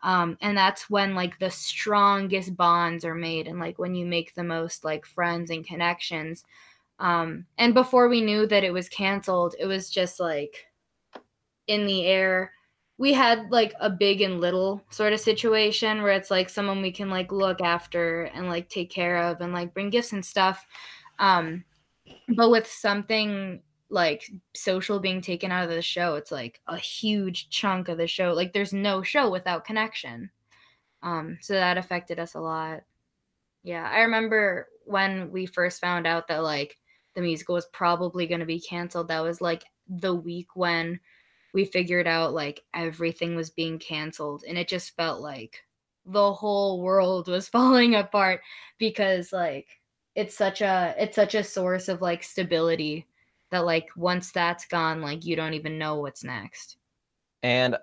Um, 0.03 0.37
and 0.40 0.57
that's 0.57 0.90
when 0.90 1.14
like 1.14 1.38
the 1.38 1.51
strongest 1.51 2.57
bonds 2.57 3.05
are 3.05 3.14
made 3.14 3.46
and 3.46 3.61
like 3.61 3.79
when 3.79 3.94
you 3.94 4.05
make 4.05 4.35
the 4.35 4.44
most 4.44 4.85
like 4.85 5.07
friends 5.07 5.51
and 5.51 5.66
connections. 5.66 6.44
Um, 6.98 7.46
and 7.57 7.72
before 7.72 8.09
we 8.09 8.20
knew 8.20 8.46
that 8.46 8.64
it 8.64 8.72
was 8.72 8.88
canceled, 8.88 9.55
it 9.59 9.66
was 9.66 9.90
just 9.90 10.20
like 10.20 10.66
in 11.66 11.87
the 11.87 12.05
air 12.05 12.53
we 12.98 13.12
had 13.12 13.51
like 13.51 13.75
a 13.81 13.90
big 13.90 14.20
and 14.20 14.40
little 14.40 14.83
sort 14.90 15.12
of 15.12 15.20
situation 15.20 16.03
where 16.03 16.12
it's 16.12 16.31
like 16.31 16.48
someone 16.48 16.83
we 16.83 16.92
can 16.92 17.11
like 17.11 17.33
look 17.33 17.61
after 17.61 18.25
and 18.35 18.48
like 18.48 18.68
take 18.68 18.90
care 18.90 19.16
of 19.16 19.40
and 19.40 19.53
like 19.53 19.75
bring 19.75 19.90
gifts 19.90 20.12
and 20.12 20.25
stuff 20.25 20.66
um 21.18 21.64
but 22.29 22.51
with 22.51 22.67
something 22.67 23.62
like 23.88 24.25
social 24.55 24.99
being 25.01 25.21
taken 25.21 25.53
out 25.53 25.65
of 25.65 25.71
the 25.71 25.83
show 25.83 26.15
it's 26.15 26.33
like 26.33 26.61
a 26.67 26.77
huge 26.79 27.51
chunk 27.51 27.88
of 27.88 27.99
the 27.99 28.07
show 28.07 28.33
like 28.33 28.53
there's 28.53 28.73
no 28.73 29.03
show 29.03 29.31
without 29.31 29.65
connection. 29.65 30.31
Um 31.03 31.38
so 31.41 31.55
that 31.55 31.79
affected 31.79 32.19
us 32.19 32.35
a 32.35 32.41
lot. 32.41 32.81
Yeah 33.62 33.88
i 33.91 34.01
remember 34.01 34.69
when 34.85 35.31
we 35.31 35.47
first 35.47 35.81
found 35.81 36.07
out 36.07 36.29
that 36.29 36.43
like 36.43 36.79
the 37.15 37.21
musical 37.21 37.55
was 37.55 37.67
probably 37.67 38.27
going 38.27 38.41
to 38.41 38.47
be 38.47 38.61
canceled 38.61 39.09
that 39.09 39.21
was 39.21 39.41
like 39.41 39.65
the 39.88 40.15
week 40.15 40.57
when 40.57 40.99
we 41.53 41.65
figured 41.65 42.07
out 42.07 42.33
like 42.33 42.65
everything 42.75 43.37
was 43.37 43.51
being 43.51 43.79
canceled 43.79 44.45
and 44.49 44.57
it 44.57 44.69
just 44.69 44.97
felt 44.97 45.21
like 45.21 45.62
the 46.07 46.33
whole 46.33 46.81
world 46.81 47.29
was 47.29 47.49
falling 47.51 47.95
apart 47.95 48.41
because 48.79 49.33
like 49.33 49.69
it's 50.14 50.37
such 50.37 50.61
a 50.61 50.94
it's 50.98 51.16
such 51.16 51.35
a 51.35 51.42
source 51.44 51.88
of 51.88 52.03
like 52.03 52.22
stability 52.22 53.07
that 53.51 53.64
like 53.64 53.88
once 53.96 54.33
that's 54.33 54.66
gone 54.66 55.01
like 55.01 55.25
you 55.25 55.37
don't 55.37 55.55
even 55.55 55.79
know 55.79 55.96
what's 55.96 56.25
next 56.25 56.77
And 57.42 57.77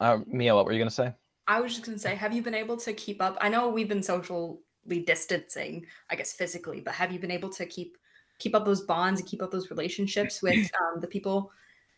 uh, 0.00 0.18
Mia, 0.26 0.54
what 0.54 0.64
were 0.64 0.72
you 0.72 0.78
gonna 0.78 0.90
say? 0.90 1.12
I 1.46 1.60
was 1.60 1.72
just 1.72 1.84
gonna 1.84 1.98
say, 1.98 2.14
have 2.14 2.32
you 2.32 2.42
been 2.42 2.54
able 2.54 2.76
to 2.78 2.92
keep 2.92 3.20
up? 3.20 3.36
I 3.40 3.48
know 3.48 3.68
we've 3.68 3.88
been 3.88 4.02
socially 4.02 4.58
distancing, 5.06 5.86
I 6.10 6.16
guess 6.16 6.32
physically, 6.32 6.80
but 6.80 6.94
have 6.94 7.12
you 7.12 7.18
been 7.18 7.30
able 7.30 7.50
to 7.50 7.66
keep 7.66 7.96
keep 8.38 8.54
up 8.54 8.64
those 8.64 8.82
bonds 8.82 9.20
and 9.20 9.28
keep 9.28 9.42
up 9.42 9.50
those 9.50 9.70
relationships 9.70 10.42
with 10.42 10.70
um, 10.80 11.00
the 11.00 11.08
people 11.08 11.50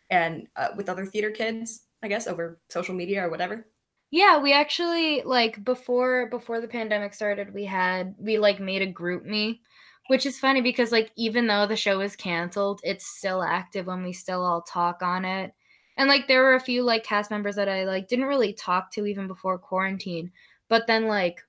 and 0.09 0.49
uh, 0.57 0.69
with 0.77 0.89
other 0.89 1.07
theater 1.07 1.31
kids? 1.31 1.83
I 2.03 2.09
guess 2.09 2.27
over 2.27 2.61
social 2.69 2.95
media 2.95 3.27
or 3.27 3.31
whatever. 3.31 3.67
Yeah 4.11 4.39
we 4.39 4.53
actually 4.53 5.23
like 5.23 5.63
before 5.65 6.29
before 6.31 6.61
the 6.61 6.69
pandemic 6.69 7.15
started 7.15 7.55
we 7.55 7.65
had 7.65 8.15
we 8.19 8.39
like 8.39 8.59
made 8.61 8.83
a 8.83 8.93
GroupMe 8.93 9.61
which 10.09 10.27
is 10.27 10.39
funny 10.39 10.61
because 10.61 10.91
like 10.91 11.13
even 11.17 11.47
though 11.47 11.67
the 11.67 11.77
show 11.77 12.01
is 12.01 12.17
canceled 12.17 12.81
it's 12.83 13.07
still 13.07 13.43
active 13.43 13.87
when 13.87 14.03
we 14.03 14.13
still 14.13 14.45
all 14.45 14.63
talk 14.63 15.03
on 15.03 15.25
it. 15.25 15.55
And 15.97 16.09
like 16.09 16.27
there 16.27 16.43
were 16.43 16.55
a 16.55 16.61
few 16.61 16.83
like 16.83 17.05
cast 17.05 17.31
members 17.31 17.57
that 17.57 17.69
i 17.69 17.85
like 17.85 18.09
didn't 18.09 18.25
really 18.25 18.53
talk 18.55 18.91
to 18.93 19.07
even 19.07 19.27
before 19.27 19.59
quarantine 19.59 20.33
but 20.69 20.87
then 20.87 21.07
like 21.07 21.41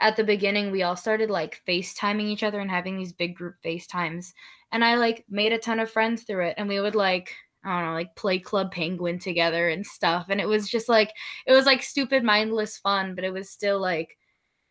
at 0.00 0.16
the 0.16 0.24
beginning 0.24 0.70
we 0.70 0.82
all 0.82 0.96
started 0.96 1.30
like 1.30 1.62
facetiming 1.66 2.24
each 2.28 2.42
other 2.42 2.60
and 2.60 2.70
having 2.70 2.96
these 2.98 3.12
big 3.12 3.34
group 3.34 3.56
facetimes 3.62 4.34
and 4.72 4.84
i 4.84 4.94
like 4.96 5.24
made 5.28 5.52
a 5.52 5.58
ton 5.58 5.80
of 5.80 5.90
friends 5.90 6.22
through 6.22 6.44
it 6.46 6.54
and 6.58 6.68
we 6.68 6.80
would 6.80 6.94
like 6.94 7.34
i 7.64 7.76
don't 7.76 7.88
know 7.88 7.94
like 7.94 8.14
play 8.16 8.38
club 8.38 8.70
penguin 8.70 9.18
together 9.18 9.68
and 9.68 9.84
stuff 9.84 10.26
and 10.28 10.40
it 10.40 10.48
was 10.48 10.68
just 10.68 10.88
like 10.88 11.12
it 11.46 11.52
was 11.52 11.66
like 11.66 11.82
stupid 11.82 12.22
mindless 12.22 12.78
fun 12.78 13.14
but 13.14 13.24
it 13.24 13.32
was 13.32 13.50
still 13.50 13.80
like 13.80 14.16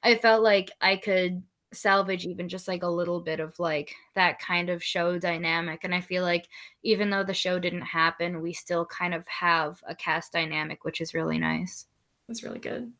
i 0.04 0.15
felt 0.15 0.43
like 0.43 0.71
i 0.82 0.95
could 0.95 1.41
salvage 1.73 2.26
even 2.26 2.47
just 2.47 2.67
like 2.67 2.84
a 2.84 2.88
little 2.88 3.19
bit 3.19 3.41
of 3.41 3.54
like 3.60 3.93
that 4.15 4.39
kind 4.39 4.69
of 4.69 4.82
show 4.82 5.19
dynamic 5.19 5.82
and 5.84 5.93
i 5.93 6.00
feel 6.00 6.23
like 6.23 6.47
even 6.84 7.10
though 7.10 7.26
the 7.26 7.34
show 7.34 7.60
didn't 7.60 7.82
happen 7.82 8.41
we 8.41 8.54
still 8.54 8.86
kind 8.86 9.13
of 9.13 9.28
have 9.28 9.78
a 9.88 9.93
cast 9.93 10.32
dynamic 10.32 10.86
which 10.86 11.02
is 11.02 11.13
really 11.13 11.38
nice 11.38 11.88
That's 12.28 12.43
really 12.43 12.60
good. 12.60 12.91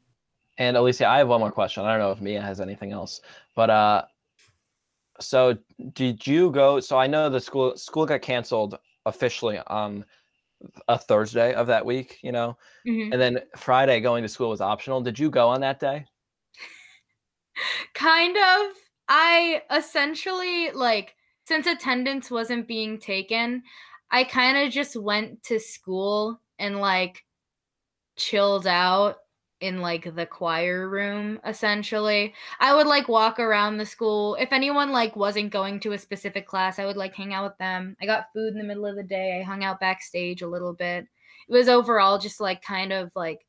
And 0.58 0.76
Alicia, 0.76 1.08
I 1.08 1.20
have 1.20 1.28
one 1.28 1.40
more 1.40 1.52
question. 1.52 1.84
I 1.84 1.92
don't 1.92 2.00
know 2.00 2.12
if 2.12 2.22
Mia 2.22 2.42
has 2.42 2.60
anything 2.60 2.92
else, 2.92 3.22
but 3.56 3.70
uh, 3.70 4.04
so 5.20 5.58
did 5.94 6.26
you 6.26 6.52
go? 6.52 6.80
So 6.80 6.98
I 6.98 7.08
know 7.08 7.30
the 7.30 7.40
school 7.40 7.76
school 7.78 8.06
got 8.06 8.22
canceled 8.22 8.78
officially 9.08 9.60
on 9.68 10.06
a 10.90 10.98
Thursday 11.00 11.54
of 11.56 11.68
that 11.68 11.86
week, 11.86 12.20
you 12.24 12.32
know, 12.34 12.58
Mhm. 12.86 13.12
and 13.12 13.22
then 13.22 13.40
Friday 13.58 14.02
going 14.02 14.24
to 14.24 14.30
school 14.30 14.50
was 14.50 14.62
optional. 14.62 15.02
Did 15.02 15.20
you 15.20 15.30
go 15.32 15.50
on 15.50 15.62
that 15.62 15.80
day? 15.80 16.06
kind 17.94 18.38
of 18.38 18.76
i 19.08 19.62
essentially 19.72 20.72
like 20.72 21.16
since 21.46 21.66
attendance 21.68 22.30
wasn't 22.30 22.68
being 22.68 23.00
taken 23.00 23.64
i 24.12 24.24
kind 24.24 24.58
of 24.58 24.72
just 24.72 24.96
went 24.96 25.42
to 25.44 25.60
school 25.60 26.40
and 26.60 26.80
like 26.80 27.24
chilled 28.18 28.68
out 28.68 29.18
in 29.60 29.82
like 29.82 30.16
the 30.16 30.26
choir 30.26 30.90
room 30.90 31.40
essentially. 31.46 32.34
I 32.60 32.76
would 32.76 32.88
like 32.88 33.08
walk 33.08 33.40
around 33.40 33.78
the 33.78 33.86
school. 33.86 34.36
If 34.36 34.52
anyone 34.52 34.92
like 34.92 35.16
wasn't 35.16 35.52
going 35.52 35.80
to 35.82 35.94
a 35.94 35.98
specific 35.98 36.48
class, 36.48 36.80
I 36.80 36.86
would 36.86 36.98
like 36.98 37.16
hang 37.16 37.34
out 37.34 37.50
with 37.50 37.58
them. 37.58 37.96
I 38.02 38.06
got 38.06 38.32
food 38.34 38.54
in 38.54 38.58
the 38.60 38.64
middle 38.64 38.86
of 38.86 38.96
the 38.96 39.04
day. 39.04 39.40
I 39.40 39.44
hung 39.44 39.64
out 39.64 39.80
backstage 39.80 40.42
a 40.42 40.48
little 40.48 40.74
bit. 40.74 41.08
It 41.50 41.54
was 41.54 41.70
overall 41.70 42.20
just 42.20 42.40
like 42.40 42.62
kind 42.62 42.94
of 42.94 43.12
like 43.16 43.46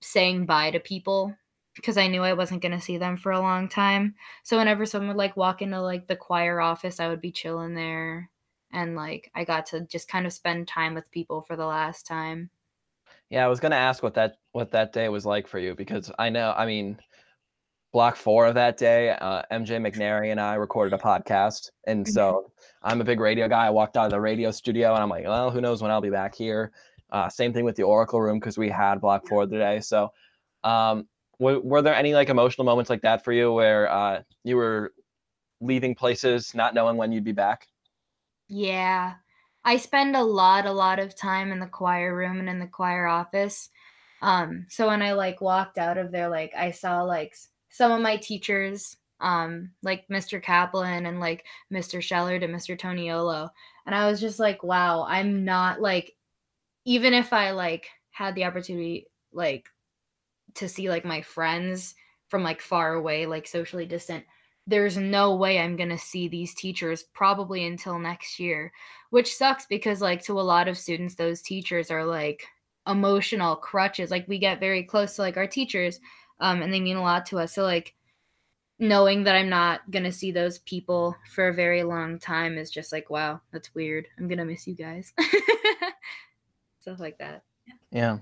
saying 0.00 0.46
bye 0.46 0.70
to 0.70 0.80
people 0.80 1.34
because 1.74 1.96
I 1.96 2.08
knew 2.08 2.22
I 2.22 2.34
wasn't 2.34 2.62
going 2.62 2.72
to 2.72 2.80
see 2.80 2.98
them 2.98 3.16
for 3.16 3.32
a 3.32 3.40
long 3.40 3.68
time. 3.68 4.14
So 4.42 4.58
whenever 4.58 4.86
someone 4.86 5.08
would 5.08 5.16
like 5.16 5.36
walk 5.36 5.62
into 5.62 5.80
like 5.80 6.06
the 6.06 6.16
choir 6.16 6.60
office, 6.60 7.00
I 7.00 7.08
would 7.08 7.20
be 7.20 7.32
chilling 7.32 7.74
there 7.74 8.30
and 8.72 8.96
like 8.96 9.30
I 9.34 9.44
got 9.44 9.66
to 9.66 9.82
just 9.82 10.08
kind 10.08 10.26
of 10.26 10.32
spend 10.32 10.68
time 10.68 10.94
with 10.94 11.10
people 11.10 11.42
for 11.42 11.56
the 11.56 11.66
last 11.66 12.06
time. 12.06 12.50
Yeah, 13.34 13.44
I 13.44 13.48
was 13.48 13.58
gonna 13.58 13.74
ask 13.74 14.00
what 14.00 14.14
that 14.14 14.36
what 14.52 14.70
that 14.70 14.92
day 14.92 15.08
was 15.08 15.26
like 15.26 15.48
for 15.48 15.58
you 15.58 15.74
because 15.74 16.08
I 16.20 16.30
know, 16.30 16.54
I 16.56 16.66
mean, 16.66 17.00
block 17.92 18.14
four 18.14 18.46
of 18.46 18.54
that 18.54 18.76
day, 18.76 19.10
uh, 19.10 19.42
MJ 19.50 19.80
McNary 19.80 20.30
and 20.30 20.40
I 20.40 20.54
recorded 20.54 20.94
a 20.94 21.02
podcast, 21.02 21.72
and 21.88 22.06
so 22.06 22.22
mm-hmm. 22.32 22.88
I'm 22.88 23.00
a 23.00 23.04
big 23.04 23.18
radio 23.18 23.48
guy. 23.48 23.66
I 23.66 23.70
walked 23.70 23.96
out 23.96 24.04
of 24.04 24.12
the 24.12 24.20
radio 24.20 24.52
studio, 24.52 24.94
and 24.94 25.02
I'm 25.02 25.08
like, 25.08 25.24
well, 25.24 25.50
who 25.50 25.60
knows 25.60 25.82
when 25.82 25.90
I'll 25.90 26.00
be 26.00 26.10
back 26.10 26.32
here. 26.36 26.70
Uh, 27.10 27.28
same 27.28 27.52
thing 27.52 27.64
with 27.64 27.74
the 27.74 27.82
Oracle 27.82 28.20
room 28.22 28.38
because 28.38 28.56
we 28.56 28.68
had 28.68 29.00
block 29.00 29.26
four 29.26 29.46
today. 29.46 29.80
So, 29.80 30.12
um, 30.62 31.08
w- 31.40 31.60
were 31.64 31.82
there 31.82 31.96
any 31.96 32.14
like 32.14 32.28
emotional 32.28 32.64
moments 32.64 32.88
like 32.88 33.02
that 33.02 33.24
for 33.24 33.32
you 33.32 33.52
where 33.52 33.90
uh, 33.90 34.22
you 34.44 34.54
were 34.54 34.92
leaving 35.60 35.96
places 35.96 36.54
not 36.54 36.72
knowing 36.72 36.96
when 36.96 37.10
you'd 37.10 37.24
be 37.24 37.32
back? 37.32 37.66
Yeah. 38.46 39.14
I 39.64 39.76
spend 39.78 40.14
a 40.14 40.22
lot, 40.22 40.66
a 40.66 40.72
lot 40.72 40.98
of 40.98 41.16
time 41.16 41.50
in 41.50 41.58
the 41.58 41.66
choir 41.66 42.14
room 42.14 42.38
and 42.38 42.48
in 42.48 42.58
the 42.58 42.66
choir 42.66 43.06
office. 43.06 43.70
Um, 44.20 44.66
so 44.68 44.88
when 44.88 45.02
I 45.02 45.12
like 45.12 45.40
walked 45.40 45.78
out 45.78 45.98
of 45.98 46.12
there, 46.12 46.28
like 46.28 46.52
I 46.56 46.70
saw 46.70 47.02
like 47.02 47.36
some 47.70 47.92
of 47.92 48.00
my 48.00 48.16
teachers, 48.16 48.96
um, 49.20 49.70
like 49.82 50.06
Mr. 50.08 50.42
Kaplan 50.42 51.06
and 51.06 51.20
like 51.20 51.44
Mr. 51.72 51.98
Shellard 51.98 52.44
and 52.44 52.54
Mr. 52.54 52.78
Toniolo. 52.78 53.48
And 53.86 53.94
I 53.94 54.10
was 54.10 54.20
just 54.20 54.38
like, 54.38 54.62
wow, 54.62 55.04
I'm 55.08 55.44
not 55.44 55.80
like, 55.80 56.12
even 56.84 57.14
if 57.14 57.32
I 57.32 57.50
like 57.52 57.88
had 58.10 58.34
the 58.34 58.44
opportunity 58.44 59.06
like 59.32 59.66
to 60.54 60.68
see 60.68 60.88
like 60.88 61.04
my 61.04 61.22
friends 61.22 61.94
from 62.28 62.42
like 62.42 62.60
far 62.60 62.94
away, 62.94 63.26
like 63.26 63.46
socially 63.46 63.86
distant, 63.86 64.24
there's 64.66 64.96
no 64.96 65.34
way 65.34 65.58
I'm 65.58 65.76
going 65.76 65.90
to 65.90 65.98
see 65.98 66.28
these 66.28 66.54
teachers 66.54 67.02
probably 67.02 67.66
until 67.66 67.98
next 67.98 68.40
year, 68.40 68.72
which 69.10 69.34
sucks 69.34 69.66
because, 69.66 70.00
like, 70.00 70.22
to 70.24 70.40
a 70.40 70.42
lot 70.42 70.68
of 70.68 70.78
students, 70.78 71.14
those 71.14 71.42
teachers 71.42 71.90
are 71.90 72.04
like 72.04 72.46
emotional 72.86 73.56
crutches. 73.56 74.10
Like, 74.10 74.26
we 74.26 74.38
get 74.38 74.60
very 74.60 74.82
close 74.82 75.16
to 75.16 75.22
like 75.22 75.36
our 75.36 75.46
teachers, 75.46 76.00
um, 76.40 76.62
and 76.62 76.72
they 76.72 76.80
mean 76.80 76.96
a 76.96 77.02
lot 77.02 77.26
to 77.26 77.38
us. 77.38 77.54
So, 77.54 77.62
like, 77.62 77.94
knowing 78.78 79.24
that 79.24 79.36
I'm 79.36 79.48
not 79.48 79.88
going 79.90 80.04
to 80.04 80.12
see 80.12 80.32
those 80.32 80.58
people 80.60 81.16
for 81.32 81.48
a 81.48 81.54
very 81.54 81.82
long 81.82 82.18
time 82.18 82.58
is 82.58 82.70
just 82.70 82.92
like, 82.92 83.10
wow, 83.10 83.40
that's 83.52 83.74
weird. 83.74 84.08
I'm 84.18 84.28
going 84.28 84.38
to 84.38 84.44
miss 84.44 84.66
you 84.66 84.74
guys. 84.74 85.12
Stuff 86.80 87.00
like 87.00 87.18
that. 87.18 87.44
Yeah. 87.90 88.18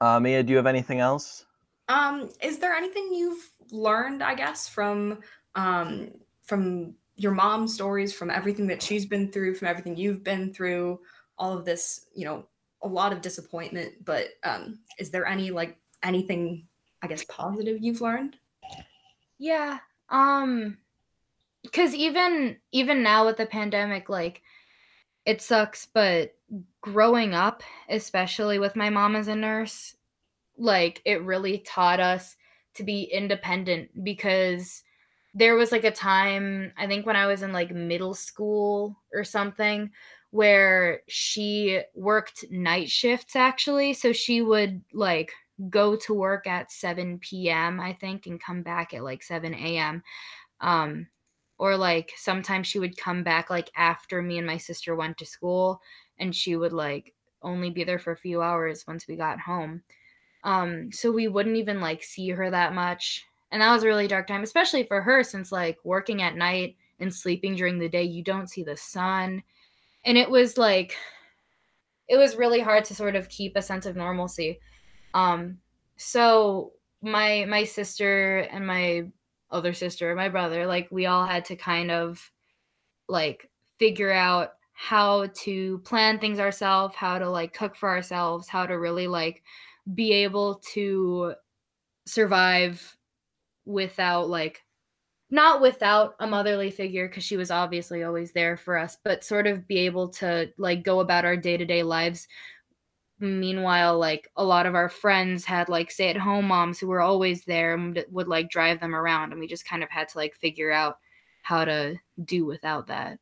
Uh, 0.00 0.20
Mia, 0.20 0.42
do 0.42 0.50
you 0.50 0.56
have 0.56 0.66
anything 0.66 1.00
else? 1.00 1.44
Um, 1.88 2.30
is 2.42 2.58
there 2.58 2.74
anything 2.74 3.12
you've 3.12 3.50
learned, 3.70 4.22
I 4.22 4.34
guess, 4.34 4.68
from 4.68 5.20
um, 5.56 6.10
from 6.44 6.94
your 7.16 7.32
mom's 7.32 7.74
stories, 7.74 8.12
from 8.12 8.30
everything 8.30 8.66
that 8.68 8.82
she's 8.82 9.06
been 9.06 9.32
through, 9.32 9.54
from 9.54 9.68
everything 9.68 9.96
you've 9.96 10.22
been 10.22 10.52
through, 10.52 11.00
all 11.38 11.56
of 11.56 11.64
this, 11.64 12.06
you 12.14 12.24
know, 12.24 12.46
a 12.82 12.88
lot 12.88 13.12
of 13.12 13.22
disappointment. 13.22 14.04
But 14.04 14.28
um, 14.44 14.80
is 14.98 15.10
there 15.10 15.26
any 15.26 15.50
like 15.50 15.76
anything, 16.02 16.68
I 17.02 17.08
guess, 17.08 17.24
positive 17.24 17.78
you've 17.80 18.02
learned? 18.02 18.36
Yeah. 19.38 19.78
Um, 20.10 20.78
because 21.62 21.94
even 21.94 22.56
even 22.70 23.02
now 23.02 23.26
with 23.26 23.38
the 23.38 23.46
pandemic, 23.46 24.08
like 24.08 24.42
it 25.24 25.42
sucks, 25.42 25.86
but 25.86 26.34
growing 26.80 27.34
up, 27.34 27.62
especially 27.88 28.58
with 28.58 28.76
my 28.76 28.90
mom 28.90 29.16
as 29.16 29.26
a 29.26 29.34
nurse, 29.34 29.96
like 30.56 31.02
it 31.04 31.22
really 31.22 31.58
taught 31.58 31.98
us 31.98 32.36
to 32.74 32.84
be 32.84 33.02
independent 33.04 34.04
because 34.04 34.84
there 35.36 35.54
was 35.54 35.70
like 35.70 35.84
a 35.84 35.90
time 35.90 36.72
i 36.78 36.86
think 36.86 37.04
when 37.06 37.16
i 37.16 37.26
was 37.26 37.42
in 37.42 37.52
like 37.52 37.70
middle 37.70 38.14
school 38.14 38.98
or 39.12 39.22
something 39.22 39.90
where 40.30 41.00
she 41.08 41.80
worked 41.94 42.44
night 42.50 42.90
shifts 42.90 43.36
actually. 43.36 43.94
So 43.94 44.12
she 44.12 44.42
would 44.42 44.82
like 44.92 45.32
go 45.70 45.96
to 45.96 46.12
work 46.12 46.46
at 46.46 46.70
7 46.72 47.18
p.m 47.20 47.80
i 47.80 47.92
think 47.94 48.26
and 48.26 48.42
come 48.42 48.62
back 48.62 48.92
at 48.92 49.02
like 49.04 49.22
7 49.22 49.54
a.m 49.54 50.02
um 50.60 51.06
or 51.58 51.76
like 51.76 52.12
sometimes 52.16 52.66
she 52.66 52.78
would 52.78 52.96
come 52.98 53.22
back 53.22 53.48
like 53.50 53.70
after 53.76 54.20
me 54.20 54.38
and 54.38 54.46
my 54.46 54.58
sister 54.58 54.94
went 54.94 55.16
to 55.18 55.26
school 55.26 55.80
and 56.18 56.34
she 56.34 56.56
would 56.56 56.72
like 56.74 57.14
only 57.42 57.70
be 57.70 57.84
there 57.84 57.98
for 57.98 58.12
a 58.12 58.16
few 58.16 58.42
hours 58.42 58.86
once 58.86 59.06
we 59.08 59.16
got 59.16 59.40
home. 59.40 59.82
Um 60.44 60.92
so 60.92 61.10
we 61.12 61.28
wouldn't 61.28 61.56
even 61.56 61.80
like 61.80 62.02
see 62.02 62.30
her 62.30 62.50
that 62.50 62.74
much 62.74 63.24
and 63.50 63.62
that 63.62 63.72
was 63.72 63.82
a 63.82 63.86
really 63.86 64.08
dark 64.08 64.26
time 64.26 64.42
especially 64.42 64.84
for 64.84 65.00
her 65.02 65.22
since 65.22 65.52
like 65.52 65.78
working 65.84 66.22
at 66.22 66.36
night 66.36 66.76
and 67.00 67.14
sleeping 67.14 67.54
during 67.54 67.78
the 67.78 67.88
day 67.88 68.02
you 68.02 68.22
don't 68.22 68.50
see 68.50 68.62
the 68.62 68.76
sun. 68.76 69.42
And 70.04 70.16
it 70.16 70.30
was 70.30 70.56
like 70.56 70.96
it 72.08 72.16
was 72.16 72.36
really 72.36 72.60
hard 72.60 72.84
to 72.86 72.94
sort 72.94 73.16
of 73.16 73.28
keep 73.28 73.56
a 73.56 73.62
sense 73.62 73.86
of 73.86 73.96
normalcy. 73.96 74.60
Um 75.14 75.58
so 75.96 76.72
my 77.02 77.44
my 77.48 77.64
sister 77.64 78.38
and 78.50 78.66
my 78.66 79.06
other 79.50 79.72
sister 79.72 80.14
my 80.14 80.28
brother 80.28 80.66
like 80.66 80.88
we 80.90 81.06
all 81.06 81.24
had 81.24 81.44
to 81.44 81.54
kind 81.54 81.90
of 81.90 82.32
like 83.08 83.48
figure 83.78 84.10
out 84.10 84.54
how 84.72 85.26
to 85.28 85.78
plan 85.78 86.18
things 86.18 86.40
ourselves 86.40 86.94
how 86.96 87.18
to 87.18 87.30
like 87.30 87.52
cook 87.52 87.76
for 87.76 87.88
ourselves 87.88 88.48
how 88.48 88.66
to 88.66 88.78
really 88.78 89.06
like 89.06 89.42
be 89.94 90.12
able 90.12 90.56
to 90.72 91.32
survive 92.06 92.95
without 93.66 94.28
like 94.30 94.62
not 95.28 95.60
without 95.60 96.14
a 96.20 96.26
motherly 96.26 96.70
figure 96.70 97.08
because 97.08 97.24
she 97.24 97.36
was 97.36 97.50
obviously 97.50 98.04
always 98.04 98.32
there 98.32 98.56
for 98.56 98.78
us 98.78 98.96
but 99.04 99.24
sort 99.24 99.46
of 99.46 99.66
be 99.66 99.78
able 99.78 100.08
to 100.08 100.48
like 100.56 100.84
go 100.84 101.00
about 101.00 101.24
our 101.24 101.36
day-to-day 101.36 101.82
lives. 101.82 102.28
Meanwhile 103.18 103.98
like 103.98 104.30
a 104.36 104.44
lot 104.44 104.66
of 104.66 104.74
our 104.74 104.88
friends 104.88 105.44
had 105.44 105.68
like 105.68 105.90
stay 105.90 106.08
at 106.08 106.16
home 106.16 106.46
moms 106.46 106.78
who 106.78 106.86
were 106.86 107.00
always 107.00 107.44
there 107.44 107.74
and 107.74 108.04
would 108.10 108.28
like 108.28 108.50
drive 108.50 108.80
them 108.80 108.94
around 108.94 109.32
and 109.32 109.40
we 109.40 109.48
just 109.48 109.66
kind 109.68 109.82
of 109.82 109.90
had 109.90 110.08
to 110.10 110.18
like 110.18 110.34
figure 110.34 110.70
out 110.70 110.98
how 111.42 111.64
to 111.64 111.96
do 112.24 112.44
without 112.44 112.86
that. 112.86 113.18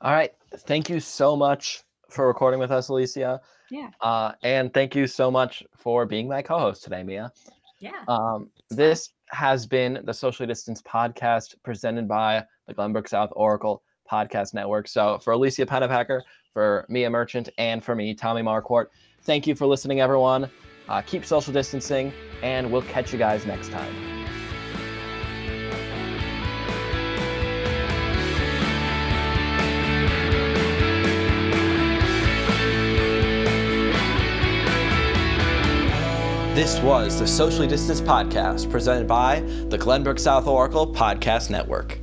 All 0.00 0.12
right. 0.12 0.32
Thank 0.54 0.90
you 0.90 1.00
so 1.00 1.36
much 1.36 1.82
for 2.10 2.26
recording 2.26 2.60
with 2.60 2.70
us 2.70 2.88
alicia. 2.88 3.40
Yeah. 3.70 3.90
Uh, 4.00 4.32
and 4.42 4.74
thank 4.74 4.94
you 4.94 5.06
so 5.06 5.30
much 5.30 5.62
for 5.74 6.04
being 6.04 6.28
my 6.28 6.42
co-host 6.42 6.84
today 6.84 7.02
mia 7.02 7.32
yeah 7.84 8.04
um, 8.08 8.50
this 8.70 9.10
has 9.30 9.66
been 9.66 10.00
the 10.04 10.14
Socially 10.14 10.46
Distance 10.46 10.80
podcast 10.82 11.54
presented 11.62 12.08
by 12.08 12.44
the 12.66 12.74
Glenbrook 12.74 13.08
South 13.08 13.30
Oracle 13.32 13.82
Podcast 14.10 14.54
Network. 14.54 14.88
So 14.88 15.18
for 15.18 15.32
Alicia 15.32 15.66
Pennepacker, 15.66 16.22
for 16.52 16.86
Mia 16.88 17.10
Merchant, 17.10 17.48
and 17.58 17.84
for 17.84 17.94
me, 17.94 18.14
Tommy 18.14 18.42
Marquardt, 18.42 18.86
thank 19.22 19.46
you 19.46 19.54
for 19.54 19.66
listening, 19.66 20.00
everyone. 20.00 20.50
Uh, 20.88 21.00
keep 21.02 21.24
social 21.24 21.52
distancing, 21.52 22.12
and 22.42 22.70
we'll 22.70 22.82
catch 22.82 23.12
you 23.12 23.18
guys 23.18 23.46
next 23.46 23.70
time. 23.70 24.13
This 36.54 36.80
was 36.82 37.18
the 37.18 37.26
Socially 37.26 37.66
Distanced 37.66 38.04
Podcast 38.04 38.70
presented 38.70 39.08
by 39.08 39.40
the 39.40 39.76
Glenbrook 39.76 40.20
South 40.20 40.46
Oracle 40.46 40.86
Podcast 40.86 41.50
Network. 41.50 41.98